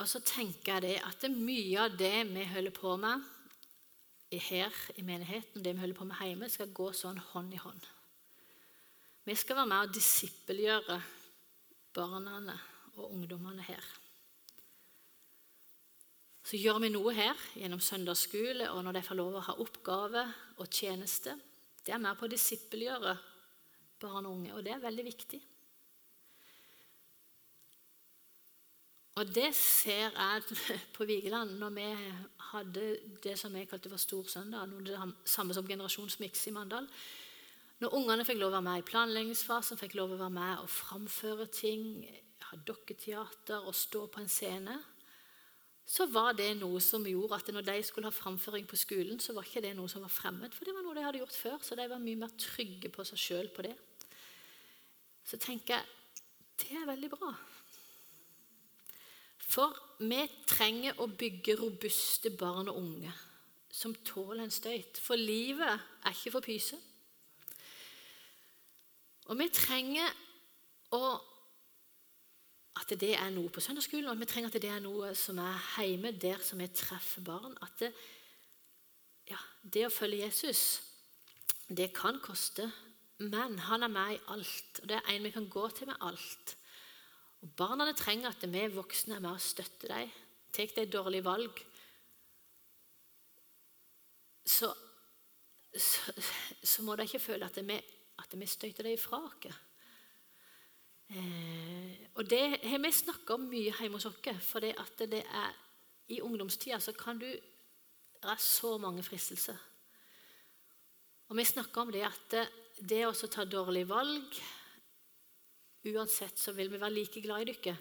Og 0.00 0.08
så 0.08 0.22
tenker 0.24 0.78
jeg 0.78 0.86
det 0.86 0.96
at 1.04 1.28
mye 1.34 1.84
av 1.84 1.96
det 2.00 2.14
vi 2.30 2.46
holder 2.48 2.72
på 2.72 2.94
med 2.96 3.20
her 4.32 4.74
i 4.96 5.02
menigheten, 5.04 5.62
det 5.62 5.74
vi 5.74 5.82
holder 5.82 5.98
på 5.98 6.06
med 6.08 6.20
hjemme, 6.24 6.48
skal 6.48 6.72
gå 6.72 6.88
sånn 6.96 7.18
hånd 7.32 7.52
i 7.52 7.60
hånd. 7.60 7.88
Vi 9.26 9.34
skal 9.36 9.58
være 9.58 9.68
med 9.68 9.88
og 9.88 9.94
disippelgjøre 9.94 11.00
barna 11.94 12.54
og 12.96 13.10
ungdommene 13.10 13.66
her. 13.66 13.90
Så 16.46 16.58
gjør 16.58 16.80
vi 16.82 16.90
noe 16.90 17.12
her 17.14 17.38
gjennom 17.58 17.82
søndagsskole 17.84 18.70
og 18.72 18.80
når 18.86 18.96
de 18.96 19.04
får 19.06 19.18
lov 19.20 19.36
å 19.36 19.44
ha 19.50 19.58
oppgave 19.62 20.24
og 20.56 20.66
tjeneste. 20.72 21.36
Det 21.84 21.92
er 21.94 22.02
med 22.02 22.16
på 22.18 22.26
å 22.26 22.32
disippelgjøre 22.32 23.12
barn 24.00 24.26
og 24.26 24.38
unge, 24.38 24.56
og 24.56 24.64
det 24.64 24.72
er 24.74 24.82
veldig 24.82 25.04
viktig. 25.04 25.40
Og 29.20 29.28
det 29.34 29.50
ser 29.52 30.14
jeg 30.16 30.60
på 30.96 31.04
Vigeland 31.04 31.58
når 31.60 31.74
vi 31.76 31.88
hadde 32.50 32.84
det 33.22 33.36
som 33.38 33.54
jeg 33.56 33.68
kalte 33.68 33.90
for 33.92 34.00
Storsøndag, 34.00 34.70
det 34.86 34.96
samme 35.28 35.54
som 35.56 35.66
Generasjonsmiks 35.68 36.46
i 36.48 36.54
Mandal. 36.56 36.88
Når 37.80 37.96
ungene 37.96 38.24
fikk 38.28 38.40
lov 38.40 38.52
å 38.52 38.56
være 38.58 38.66
med 38.66 38.80
i 38.80 38.86
planleggingsfasen, 38.88 39.80
fikk 39.80 39.98
lov 39.98 40.14
å 40.14 40.20
være 40.20 40.36
med 40.36 40.62
og 40.64 40.72
framføre 40.72 41.46
ting, 41.52 41.84
ha 42.48 42.56
dokketeater 42.66 43.68
og 43.68 43.76
stå 43.76 44.06
på 44.12 44.22
en 44.22 44.32
scene, 44.32 44.78
så 45.90 46.06
var 46.12 46.36
det 46.38 46.52
noe 46.60 46.80
som 46.84 47.04
gjorde 47.08 47.40
at 47.40 47.52
når 47.52 47.64
de 47.66 47.76
skulle 47.82 48.08
ha 48.08 48.14
framføring 48.14 48.68
på 48.68 48.78
skolen, 48.78 49.18
så 49.20 49.34
var 49.34 49.48
ikke 49.48 49.64
det 49.64 49.72
noe 49.76 49.90
som 49.90 50.04
var 50.04 50.12
fremmed, 50.12 50.54
for 50.54 50.68
det 50.68 50.76
var 50.76 50.84
noe 50.86 50.96
de 50.96 51.04
hadde 51.04 51.22
gjort 51.22 51.34
før. 51.34 51.56
Så 51.66 51.76
de 51.76 51.88
var 51.90 52.02
mye 52.02 52.20
mer 52.20 52.36
trygge 52.38 52.92
på 52.94 53.04
seg 53.08 53.20
sjøl 53.20 53.50
på 53.56 53.64
det. 53.66 53.74
Så 55.26 55.40
tenker 55.40 55.80
jeg 55.80 55.96
det 56.60 56.76
er 56.78 56.86
veldig 56.92 57.10
bra. 57.10 57.32
For 59.50 59.74
vi 59.98 60.22
trenger 60.46 61.00
å 61.02 61.08
bygge 61.10 61.58
robuste 61.58 62.30
barn 62.38 62.70
og 62.70 62.78
unge 62.78 63.12
som 63.70 63.94
tåler 64.06 64.44
en 64.44 64.52
støyt. 64.52 64.98
For 64.98 65.18
livet 65.18 65.70
er 66.04 66.14
ikke 66.14 66.34
for 66.36 66.44
pyse. 66.44 66.78
Og 69.30 69.38
vi 69.38 69.46
trenger 69.54 70.10
å, 70.96 71.02
at 72.80 72.94
det 72.98 73.12
er 73.14 73.30
noe 73.34 73.50
på 73.52 73.62
søndagsskolen, 73.62 74.10
og 74.10 74.18
vi 74.18 74.28
trenger 74.30 74.50
at 74.50 74.62
det 74.62 74.70
er 74.72 74.82
noe 74.82 75.12
som 75.18 75.38
er 75.42 75.66
hjemme, 75.78 76.12
der 76.18 76.42
som 76.42 76.62
vi 76.62 76.66
treffer 76.74 77.22
barn. 77.26 77.54
At 77.62 77.76
det, 77.82 77.92
ja, 79.30 79.38
det 79.62 79.86
å 79.86 79.94
følge 79.94 80.24
Jesus, 80.24 80.80
det 81.70 81.92
kan 81.94 82.18
koste, 82.22 82.66
men 83.22 83.58
han 83.68 83.86
er 83.86 83.92
med 83.92 84.16
i 84.16 84.22
alt. 84.34 84.82
Og 84.82 84.90
det 84.90 84.98
er 84.98 85.12
en 85.14 85.28
vi 85.28 85.34
kan 85.34 85.46
gå 85.52 85.68
til 85.76 85.92
med 85.92 86.02
alt. 86.02 86.56
Og 87.40 87.52
Barna 87.56 87.88
trenger 87.96 88.30
at 88.30 88.44
vi 88.52 88.66
voksne 88.74 89.16
er 89.16 89.24
med 89.24 89.32
og 89.32 89.44
støtter 89.44 89.94
dem. 89.94 90.10
Tar 90.52 90.72
de 90.76 90.86
dårlige 90.90 91.24
valg, 91.24 91.60
så, 94.50 94.74
så, 95.76 96.12
så, 96.62 96.82
må 96.82 96.96
de 96.96 97.06
ikke 97.06 97.22
føle 97.22 97.46
at 97.46 97.58
vi, 97.66 97.76
at 98.18 98.34
vi 98.38 98.46
støter 98.46 98.82
dem 98.86 98.96
ifra 98.96 99.20
oss. 99.28 99.46
Eh, 101.10 102.08
og 102.14 102.26
det 102.30 102.42
har 102.64 102.82
vi 102.82 102.92
snakka 102.94 103.34
om 103.36 103.48
mye 103.50 103.70
hjemme 103.70 103.98
hos 103.98 104.08
oss. 104.10 104.42
For 104.46 104.64
det 104.64 104.74
at 104.78 105.04
det 105.10 105.22
er, 105.22 105.54
i 106.10 106.20
ungdomstida 106.20 106.80
så 106.80 106.92
kan 106.92 107.18
du 107.18 107.30
Det 108.20 108.28
er 108.28 108.36
så 108.36 108.76
mange 108.78 109.02
fristelser. 109.02 109.56
Og 111.28 111.36
vi 111.36 111.44
snakker 111.44 111.80
om 111.80 111.92
det 111.92 112.02
at 112.04 112.34
det 112.76 113.06
å 113.06 113.12
ta 113.14 113.46
dårlige 113.48 113.88
valg 113.88 114.40
Uansett 115.88 116.38
så 116.38 116.52
vil 116.52 116.68
vi 116.72 116.80
være 116.80 116.92
like 116.92 117.22
glad 117.24 117.46
i 117.46 117.52
dere. 117.52 117.76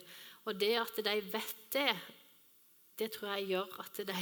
Og 0.47 0.55
det 0.59 0.75
at 0.79 1.01
de 1.03 1.15
vet 1.33 1.65
det, 1.73 1.89
det 2.99 3.09
tror 3.11 3.33
jeg 3.35 3.49
gjør 3.51 3.75
at 3.83 3.99
de 4.07 4.21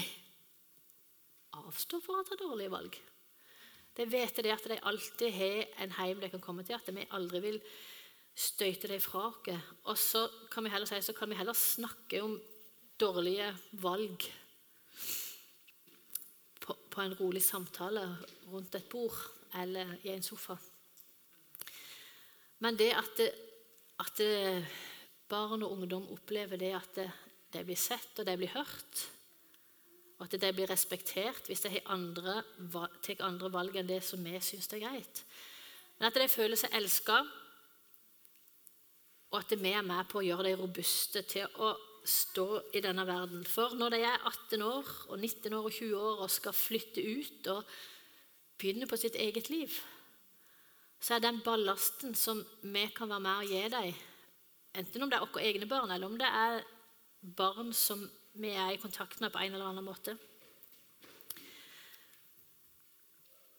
avstår 1.58 2.02
fra 2.02 2.22
å 2.22 2.26
ta 2.26 2.38
dårlige 2.40 2.74
valg. 2.74 2.98
De 3.98 4.06
vet 4.06 4.42
det 4.46 4.54
at 4.54 4.66
de 4.70 4.80
alltid 4.86 5.34
har 5.34 5.64
en 5.84 5.96
heim 5.98 6.20
de 6.22 6.30
kan 6.30 6.44
komme 6.44 6.66
til, 6.66 6.78
at 6.78 6.90
vi 6.94 7.08
aldri 7.18 7.42
vil 7.42 7.62
støyte 8.38 8.90
dem 8.92 9.02
fra 9.02 9.30
oss. 9.32 9.64
Og 9.86 9.98
så 9.98 10.26
kan 10.54 10.66
vi 10.66 10.74
heller 10.74 10.90
si, 10.90 11.00
så 11.02 11.16
kan 11.18 11.30
vi 11.30 11.38
heller 11.40 11.58
snakke 11.58 12.22
om 12.22 12.38
dårlige 12.98 13.50
valg 13.82 14.26
på, 16.62 16.76
på 16.90 17.02
en 17.02 17.18
rolig 17.18 17.42
samtale 17.46 18.06
rundt 18.52 18.78
et 18.78 18.90
bord 18.90 19.18
eller 19.58 19.96
i 20.04 20.14
en 20.14 20.26
sofa. 20.26 20.58
Men 22.60 22.78
det 22.78 22.92
at 22.98 23.18
det, 23.18 23.32
at 24.04 24.22
eh, 24.24 24.66
barn 25.30 25.66
og 25.66 25.74
ungdom 25.78 26.08
opplever 26.14 26.60
det 26.62 26.74
at 26.78 27.00
de 27.54 27.64
blir 27.66 27.80
sett 27.80 28.20
og 28.20 28.28
de 28.28 28.36
blir 28.40 28.54
hørt. 28.54 29.04
Og 30.18 30.26
at 30.26 30.38
de 30.42 30.54
blir 30.54 30.70
respektert 30.70 31.50
hvis 31.50 31.66
de 31.66 31.82
andre, 31.94 32.42
andre 33.22 33.52
valg 33.54 33.76
enn 33.78 33.90
det 33.90 34.02
som 34.06 34.24
vi 34.24 34.40
syns 34.42 34.70
er 34.74 34.82
greit. 34.86 35.22
Men 35.98 36.10
at 36.10 36.18
de 36.18 36.30
føler 36.30 36.58
seg 36.60 36.74
elska, 36.78 37.20
og 39.28 39.38
at 39.42 39.54
vi 39.60 39.74
er 39.76 39.86
med 39.86 40.08
på 40.10 40.22
å 40.22 40.26
gjøre 40.26 40.48
dem 40.48 40.62
robuste 40.62 41.24
til 41.28 41.50
å 41.62 41.74
stå 42.08 42.48
i 42.78 42.82
denne 42.84 43.04
verden. 43.08 43.44
For 43.46 43.76
når 43.76 43.94
de 43.94 44.02
er 44.08 44.24
18 44.30 44.64
år 44.64 44.92
og 45.10 45.18
19 45.20 45.54
år 45.58 45.68
og 45.68 45.76
20 45.76 45.96
år 46.00 46.24
og 46.24 46.32
skal 46.32 46.56
flytte 46.56 47.04
ut 47.04 47.50
og 47.52 47.78
begynne 48.58 48.88
på 48.90 49.00
sitt 49.00 49.18
eget 49.20 49.52
liv, 49.52 49.74
så 51.00 51.16
er 51.16 51.24
den 51.24 51.42
ballasten 51.46 52.16
som 52.18 52.42
vi 52.64 52.88
kan 52.96 53.10
være 53.10 53.24
med 53.24 53.44
og 53.44 53.52
gi 53.52 53.64
dem, 53.74 54.00
enten 54.78 55.04
om 55.04 55.12
det 55.12 55.18
er 55.18 55.26
våre 55.26 55.46
egne 55.46 55.70
barn, 55.70 55.92
eller 55.92 56.10
om 56.10 56.18
det 56.18 56.28
er 56.28 56.64
barn 57.38 57.74
som 57.74 58.02
vi 58.38 58.54
er 58.54 58.74
i 58.74 58.82
kontakt 58.82 59.22
med 59.22 59.32
på 59.34 59.42
en 59.42 59.54
eller 59.54 59.70
annen 59.70 59.86
måte, 59.86 60.18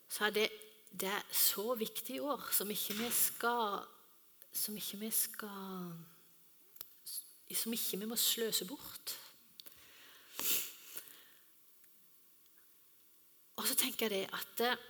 så 0.09 0.27
er 0.27 0.35
det, 0.35 0.49
det 0.91 1.11
er 1.13 1.25
så 1.35 1.75
viktige 1.79 2.23
år 2.23 2.49
som 2.53 2.71
ikke 2.71 2.97
vi 2.99 3.11
skal 3.15 3.85
Som 4.53 4.77
ikke 4.77 4.97
vi 4.99 5.11
skal 5.13 5.93
Som 7.55 7.73
ikke 7.77 7.99
vi 8.01 8.09
må 8.09 8.17
sløse 8.17 8.65
bort. 8.67 9.13
Og 13.57 13.67
så 13.67 13.77
tenker 13.79 14.09
jeg 14.09 14.11
det 14.11 14.25
at 14.33 14.81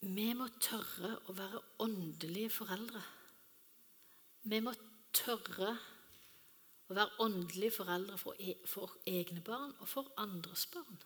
vi 0.00 0.30
må 0.36 0.48
tørre 0.60 1.14
å 1.26 1.34
være 1.36 1.62
åndelige 1.84 2.52
foreldre. 2.52 3.02
Vi 4.46 4.60
må 4.62 4.74
tørre 5.16 5.72
å 6.86 6.94
være 6.94 7.22
åndelige 7.24 7.74
foreldre 7.78 8.18
for, 8.20 8.36
e 8.38 8.54
for 8.68 8.92
egne 9.08 9.42
barn 9.44 9.72
og 9.80 9.88
for 9.90 10.12
andres 10.22 10.66
barn. 10.70 11.00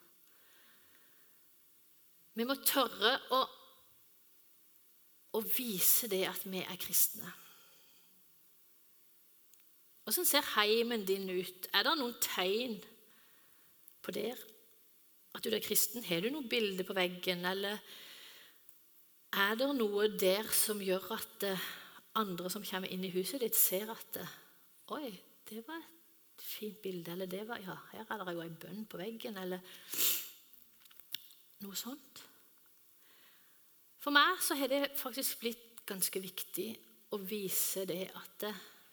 Vi 2.37 2.47
må 2.47 2.57
tørre 2.67 3.15
å, 3.37 3.41
å 5.37 5.41
vise 5.57 6.11
det 6.11 6.25
at 6.29 6.45
vi 6.47 6.61
er 6.63 6.81
kristne. 6.81 7.31
Hvordan 10.05 10.27
ser 10.27 10.47
heimen 10.57 11.05
din 11.07 11.29
ut? 11.31 11.69
Er 11.73 11.87
det 11.87 11.97
noen 11.99 12.17
tegn 12.25 12.79
på 14.03 14.15
det? 14.17 14.33
At 15.37 15.45
du 15.45 15.53
er 15.55 15.63
kristen? 15.63 16.03
Har 16.05 16.25
du 16.25 16.33
noe 16.35 16.49
bilde 16.51 16.83
på 16.87 16.97
veggen? 16.97 17.45
Eller 17.47 17.79
er 19.31 19.55
det 19.59 19.69
noe 19.79 20.09
der 20.19 20.49
som 20.55 20.81
gjør 20.83 21.13
at 21.15 21.47
eh, 21.47 21.69
andre 22.19 22.51
som 22.51 22.65
kommer 22.67 22.91
inn 22.91 23.05
i 23.07 23.13
huset 23.15 23.43
ditt, 23.43 23.59
ser 23.59 23.93
at 23.93 24.21
eh, 24.21 24.39
Oi, 24.91 25.11
det 25.47 25.61
var 25.69 25.79
et 25.79 26.43
fint 26.43 26.81
bilde. 26.83 27.13
Eller 27.13 27.31
det 27.31 27.45
var, 27.47 27.61
ja, 27.63 27.77
her 27.93 28.09
er 28.11 28.25
det 28.27 28.35
jo 28.35 28.43
en 28.43 28.57
bønn 28.59 28.81
på 28.91 28.99
veggen. 28.99 29.37
Eller 29.39 29.63
noe 31.63 31.79
sånt. 31.79 32.25
For 34.03 34.11
meg 34.11 34.41
så 34.43 34.57
har 34.59 34.73
det 34.73 34.97
faktisk 34.99 35.45
blitt 35.45 35.85
ganske 35.87 36.23
viktig 36.23 36.67
å 37.15 37.21
vise 37.23 37.85
det 37.87 38.09
at 38.19 38.49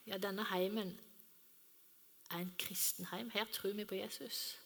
ja, 0.06 0.19
denne 0.21 0.45
heimen 0.52 0.93
er 2.30 2.43
en 2.43 2.54
kristen 2.60 3.10
heim. 3.10 3.32
Her 3.34 3.50
tror 3.50 3.73
vi 3.73 3.88
på 3.89 3.97
Jesus. 3.97 4.60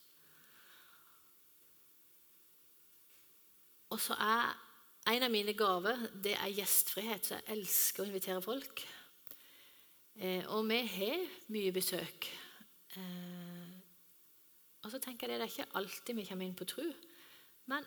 Og 3.92 4.00
så 4.00 4.20
er 4.20 4.52
en 5.10 5.24
av 5.26 5.32
mine 5.34 5.54
gaver 5.58 6.04
det 6.24 6.36
er 6.38 6.54
gjestfrihet, 6.60 7.26
så 7.26 7.40
jeg 7.40 7.56
elsker 7.56 8.04
å 8.04 8.10
invitere 8.10 8.42
folk. 8.44 8.84
Eh, 10.22 10.46
og 10.54 10.68
vi 10.70 10.82
har 10.86 11.24
mye 11.54 11.72
besøk. 11.74 12.28
Eh, 13.00 13.72
og 14.82 14.92
så 14.92 15.00
tenker 15.00 15.30
jeg 15.30 15.40
Det 15.40 15.48
er 15.48 15.54
ikke 15.54 15.78
alltid 15.80 16.16
vi 16.16 16.26
kommer 16.26 16.46
inn 16.46 16.58
på 16.58 16.66
tru. 16.66 16.94
men 17.66 17.86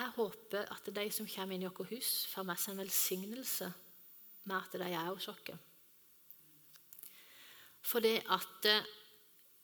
jeg 0.00 0.12
håper 0.16 0.68
at 0.72 0.86
de 0.96 1.10
som 1.12 1.26
kommer 1.28 1.54
inn 1.54 1.62
i 1.62 1.68
vårt 1.68 1.90
hus, 1.90 2.26
får 2.32 2.46
med 2.48 2.58
seg 2.58 2.72
en 2.72 2.80
velsignelse 2.80 3.72
med 4.48 4.56
at 4.56 4.76
de 4.80 4.86
er 4.88 5.10
hos 5.10 5.28
oss. 5.28 5.50
Fordi 7.82 8.16
at 8.16 8.68
eh, 8.70 8.88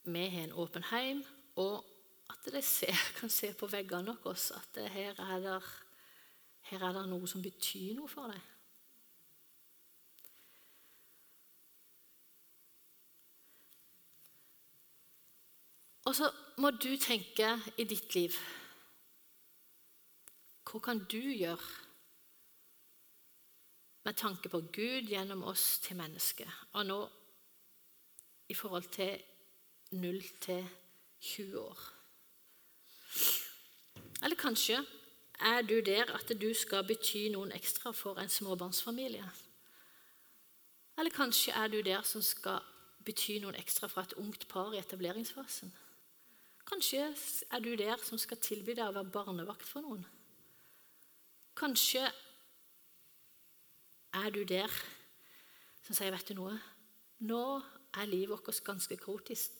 vi 0.05 0.27
har 0.29 0.45
en 0.45 0.53
åpen 0.53 0.85
heim, 0.91 1.25
og 1.57 1.85
at 2.31 2.53
de 2.53 2.63
ser, 2.63 2.97
kan 3.19 3.33
se 3.33 3.53
på 3.55 3.69
veggene 3.71 4.17
våre 4.23 4.61
at 4.61 4.81
her 4.93 5.15
er, 5.15 5.41
det, 5.41 5.63
her 6.67 6.83
er 6.83 6.93
det 6.97 7.07
noe 7.09 7.29
som 7.31 7.43
betyr 7.43 7.95
noe 7.95 8.11
for 8.11 8.31
deg. 8.33 8.45
Og 16.07 16.15
så 16.15 16.31
må 16.63 16.71
du 16.71 16.93
tenke 17.03 17.49
i 17.79 17.85
ditt 17.85 18.15
liv 18.15 18.37
Hva 20.67 20.79
kan 20.83 21.03
du 21.11 21.19
gjøre 21.19 21.83
med 24.07 24.15
tanke 24.19 24.51
på 24.51 24.61
Gud 24.75 25.09
gjennom 25.11 25.43
oss 25.51 25.81
til 25.83 25.99
mennesket? 25.99 26.51
Og 26.79 26.87
nå 26.87 26.99
i 28.51 28.55
forhold 28.55 28.87
til 28.95 29.19
0 29.99 30.23
til 30.43 30.69
20 31.21 31.59
år. 31.61 31.81
Eller 34.23 34.39
kanskje 34.39 34.79
er 35.41 35.63
du 35.63 35.81
der 35.81 36.15
at 36.15 36.33
du 36.41 36.55
skal 36.55 36.87
bety 36.87 37.29
noen 37.33 37.53
ekstra 37.53 37.93
for 37.93 38.19
en 38.21 38.29
småbarnsfamilie. 38.29 39.25
Eller 40.99 41.13
kanskje 41.13 41.53
er 41.53 41.69
du 41.69 41.81
der 41.85 42.03
som 42.03 42.23
skal 42.23 42.65
bety 43.05 43.39
noen 43.43 43.55
ekstra 43.55 43.89
for 43.89 44.03
et 44.03 44.17
ungt 44.17 44.49
par 44.49 44.73
i 44.73 44.81
etableringsfasen. 44.81 45.73
Kanskje 46.67 47.03
er 47.51 47.61
du 47.63 47.75
der 47.77 48.01
som 48.03 48.19
skal 48.19 48.41
tilby 48.43 48.75
deg 48.75 48.89
å 48.89 48.97
være 48.97 49.13
barnevakt 49.15 49.69
for 49.69 49.85
noen. 49.85 50.07
Kanskje 51.57 52.03
er 54.17 54.31
du 54.31 54.43
der 54.45 54.73
som 55.87 55.95
sier, 55.95 56.11
'Vet 56.11 56.29
du 56.29 56.35
noe, 56.35 56.59
nå 57.21 57.63
er 57.95 58.07
livet 58.07 58.31
vårt 58.31 58.65
ganske 58.65 58.97
kaotisk. 58.97 59.51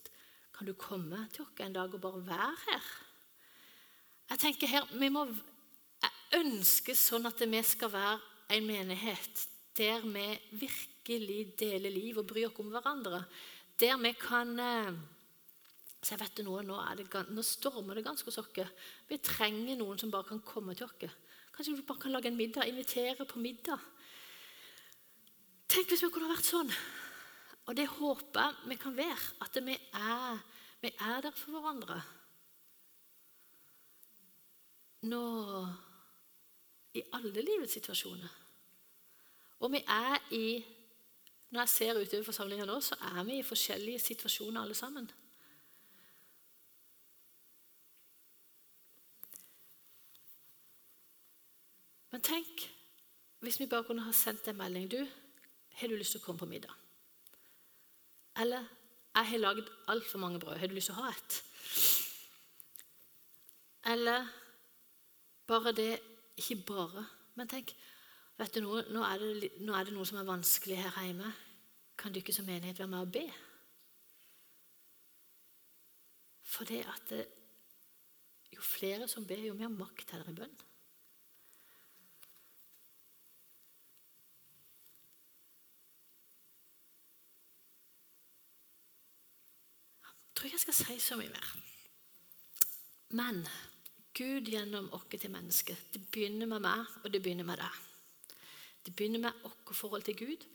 Kan 0.53 0.67
du 0.67 0.73
komme 0.73 1.29
til 1.33 1.45
oss 1.45 1.61
en 1.61 1.73
dag 1.73 1.95
og 1.95 2.01
bare 2.01 2.27
være 2.27 2.57
her? 2.67 2.85
Jeg 4.31 4.39
tenker 4.39 4.67
her, 4.67 4.99
vi 4.99 5.09
må 5.09 5.27
ønsker 6.41 6.97
sånn 6.99 7.29
at 7.29 7.43
vi 7.43 7.61
skal 7.65 7.93
være 7.93 8.17
en 8.57 8.67
menighet 8.67 9.45
der 9.77 10.05
vi 10.05 10.27
virkelig 10.63 11.41
deler 11.61 11.93
liv 11.93 12.19
og 12.21 12.27
bryr 12.31 12.49
oss 12.49 12.61
om 12.63 12.73
hverandre. 12.73 13.25
Der 13.81 13.99
vi 14.01 14.13
kan 14.21 14.57
så 16.07 16.15
jeg 16.15 16.21
vet 16.21 16.37
du 16.39 16.45
noe, 16.47 16.63
nå, 16.63 16.77
det, 16.95 17.09
nå 17.35 17.43
stormer 17.43 17.99
det 17.99 18.05
ganske 18.07 18.29
hos 18.29 18.39
oss. 18.39 18.51
Vi 19.09 19.17
trenger 19.19 19.79
noen 19.81 19.99
som 19.99 20.13
bare 20.13 20.29
kan 20.29 20.43
komme 20.47 20.77
til 20.79 20.87
oss. 20.87 21.17
Kanskje 21.57 21.75
vi 21.75 21.87
bare 21.89 22.03
kan 22.05 22.13
lage 22.15 22.31
en 22.31 22.37
middag, 22.39 22.69
invitere 22.69 23.27
på 23.27 23.41
middag. 23.43 23.83
Tenk 25.67 25.91
hvis 25.91 26.05
vi 26.05 26.11
kunne 26.15 26.31
vært 26.31 26.47
sånn. 26.47 26.71
Og 27.67 27.75
det 27.75 27.89
håper 27.91 28.39
jeg 28.39 28.71
vi 28.71 28.79
kan 28.79 28.95
være. 28.95 29.33
At 29.43 29.59
vi 29.67 29.75
er, 29.75 30.45
vi 30.85 30.93
er 30.95 31.25
der 31.25 31.35
for 31.35 31.57
hverandre. 31.57 31.99
Nå 35.11 35.25
I 36.97 37.05
alle 37.17 37.45
livets 37.45 37.77
situasjoner. 37.77 38.33
Og 39.61 39.73
vi 39.73 39.83
er 39.89 40.33
i 40.37 40.49
Når 41.51 41.61
jeg 41.61 41.69
ser 41.69 41.99
utover 42.01 42.25
forsamlinga 42.27 42.65
nå, 42.67 42.81
så 42.83 42.97
er 43.15 43.23
vi 43.25 43.37
i 43.39 43.43
forskjellige 43.47 43.99
situasjoner 44.03 44.61
alle 44.61 44.75
sammen. 44.75 45.07
Men 52.11 52.25
tenk 52.25 52.67
hvis 53.45 53.61
vi 53.61 53.69
bare 53.71 53.85
kunne 53.85 54.03
ha 54.03 54.13
sendt 54.13 54.49
en 54.49 54.59
melding. 54.59 54.91
Du, 54.91 55.07
har 55.79 55.89
du 55.89 55.95
lyst 55.95 56.17
til 56.17 56.23
å 56.23 56.25
komme 56.25 56.41
på 56.43 56.51
middag? 56.51 56.75
Eller 58.43 58.67
jeg 59.15 59.31
har 59.31 59.43
lagd 59.43 59.71
altfor 59.93 60.19
mange 60.19 60.41
brød. 60.43 60.59
Har 60.59 60.67
du 60.67 60.75
lyst 60.75 60.91
til 60.91 60.97
å 60.97 61.05
ha 61.05 61.13
et? 61.13 61.37
Eller 63.93 64.27
bare 65.47 65.73
det 65.77 65.93
Ikke 66.37 66.57
bare, 66.69 67.07
men 67.35 67.49
tenk 67.49 67.73
vet 68.37 68.55
du 68.55 68.61
noe, 68.61 68.83
nå, 68.93 69.03
er 69.09 69.23
det, 69.23 69.51
nå 69.65 69.73
er 69.73 69.89
det 69.89 69.95
noe 69.97 70.07
som 70.09 70.21
er 70.21 70.29
vanskelig 70.29 70.77
her 70.83 70.99
hjemme. 71.01 71.33
Kan 71.97 72.13
du 72.13 72.21
ikke 72.21 72.35
som 72.37 72.45
menighet 72.45 72.79
være 72.79 72.93
med 72.93 73.07
og 73.07 73.13
be? 73.13 73.25
For 76.45 76.69
det 76.69 76.83
at 76.85 77.09
det, 77.11 77.25
jo 78.53 78.61
flere 78.61 79.09
som 79.09 79.27
ber, 79.27 79.41
jo 79.49 79.55
mer 79.55 79.73
makt 79.73 80.13
er 80.13 80.23
det 80.23 80.33
i 80.33 80.41
bønn. 80.41 80.59
Jeg 90.05 90.41
tror 90.41 90.47
ikke 90.47 90.57
jeg 90.57 90.65
skal 90.67 90.79
si 90.79 90.99
så 91.01 91.17
mye 91.17 91.33
mer. 91.33 91.53
Men 93.17 93.47
Gud 94.17 94.49
gjennom 94.49 94.89
oss 94.97 95.05
til 95.13 95.33
mennesket. 95.33 95.91
Det 95.93 96.01
begynner 96.13 96.49
med 96.49 96.65
meg, 96.65 96.87
og 97.05 97.13
det 97.13 97.21
begynner 97.23 97.47
med 97.49 97.61
deg. 97.61 97.81
Det 98.87 98.95
begynner 98.97 99.27
med 99.27 99.43
vårt 99.43 99.77
forhold 99.77 100.07
til 100.07 100.17
Gud, 100.17 100.47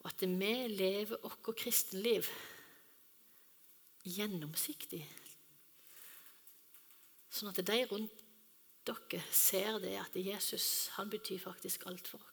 og 0.00 0.10
at 0.10 0.24
vi 0.24 0.54
lever 0.72 1.20
vårt 1.22 1.54
kristenliv 1.60 2.26
gjennomsiktig. 4.08 5.04
Sånn 7.30 7.52
at 7.52 7.62
de 7.62 7.78
rundt 7.90 8.26
dere 8.88 9.20
ser 9.30 9.78
det 9.82 9.94
at 10.00 10.16
Jesus 10.16 10.88
han 10.96 11.10
betyr 11.12 11.38
faktisk 11.38 11.86
alt 11.86 12.08
for 12.08 12.18
oss. 12.18 12.26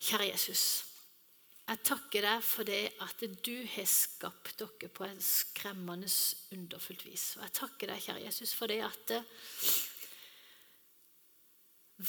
Kjære 0.00 0.30
Jesus. 0.30 0.89
Jeg 1.70 1.84
takker 1.86 2.24
deg 2.26 2.40
for 2.42 2.66
det 2.66 2.80
at 3.04 3.20
du 3.46 3.60
har 3.76 3.86
skapt 3.86 4.56
dere 4.58 4.88
på 4.90 5.04
et 5.06 5.20
skremmende 5.22 6.08
underfullt 6.56 7.04
vis. 7.06 7.36
Og 7.38 7.44
jeg 7.46 7.54
takker 7.60 7.92
deg, 7.92 8.02
kjære 8.02 8.24
Jesus, 8.24 8.54
for 8.58 8.66
det 8.66 8.80
at 8.82 9.12
eh, 9.14 9.28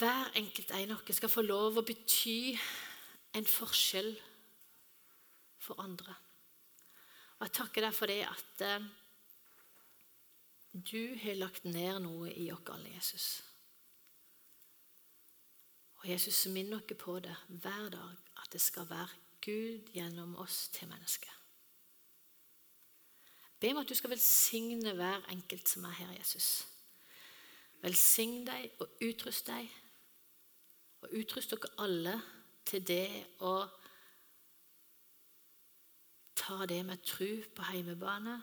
hver 0.01 0.33
enkelt 0.41 0.73
en 0.73 0.95
av 0.95 1.05
dere 1.05 1.17
skal 1.19 1.29
få 1.29 1.45
lov 1.45 1.77
å 1.77 1.85
bety 1.85 2.55
en 3.37 3.51
forskjell 3.53 4.11
for 5.61 5.77
andre. 5.85 6.17
Og 7.37 7.45
jeg 7.45 7.57
takker 7.61 7.85
deg 7.85 7.93
for 7.93 8.09
det 8.09 8.21
at 8.25 8.65
eh, 8.65 8.91
du 10.73 11.01
har 11.21 11.37
lagt 11.37 11.69
ned 11.69 12.01
noe 12.01 12.33
i 12.33 12.49
oss 12.49 12.65
alle, 12.73 12.95
Jesus. 12.97 13.31
Og 16.01 16.09
Jesus, 16.09 16.47
minn 16.49 16.73
oss 16.73 16.95
på 16.97 17.21
det 17.21 17.37
hver 17.61 17.91
dag, 17.93 18.31
at 18.41 18.57
det 18.57 18.63
skal 18.63 18.89
være 18.89 19.27
Gud 19.41 19.91
gjennom 19.93 20.35
oss 20.41 20.67
til 20.73 20.87
mennesket. 20.87 21.31
Be 23.61 23.71
om 23.71 23.77
at 23.77 23.89
du 23.89 23.95
skal 23.95 24.09
velsigne 24.09 24.93
hver 24.97 25.25
enkelt 25.29 25.69
som 25.69 25.83
er 25.85 25.97
her, 25.99 26.11
Jesus. 26.17 26.67
Velsign 27.81 28.45
deg 28.45 28.71
og 28.79 28.89
utrust 29.05 29.47
deg, 29.47 29.69
og 31.01 31.13
utrust 31.17 31.53
dere 31.53 31.69
alle 31.81 32.15
til 32.65 32.83
det 32.85 33.05
å 33.41 33.53
ta 36.37 36.65
det 36.69 36.81
med 36.85 37.05
tru 37.05 37.41
på 37.55 37.69
heimebane 37.69 38.41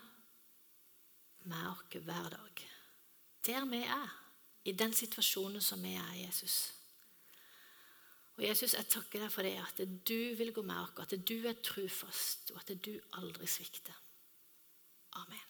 med 1.51 1.67
oss 1.71 1.99
hver 2.03 2.29
dag. 2.35 2.65
Der 3.45 3.65
vi 3.65 3.83
er, 3.83 4.09
i 4.65 4.71
den 4.71 4.93
situasjonen 4.93 5.61
som 5.61 5.83
vi 5.83 5.93
er, 5.95 6.13
Jesus. 6.25 6.78
Og 8.39 8.45
Jesus, 8.47 8.73
jeg 8.77 8.87
takker 8.87 9.19
deg 9.19 9.31
for 9.33 9.43
det 9.43 9.57
at 9.59 9.81
du 10.07 10.19
vil 10.39 10.53
gå 10.55 10.63
med 10.63 10.79
oss, 10.79 10.95
at 11.03 11.15
du 11.27 11.35
er 11.49 11.59
trufast, 11.59 12.53
og 12.55 12.61
at 12.63 12.71
du 12.85 12.93
aldri 13.19 13.49
svikter. 13.51 13.97
Amen. 15.19 15.48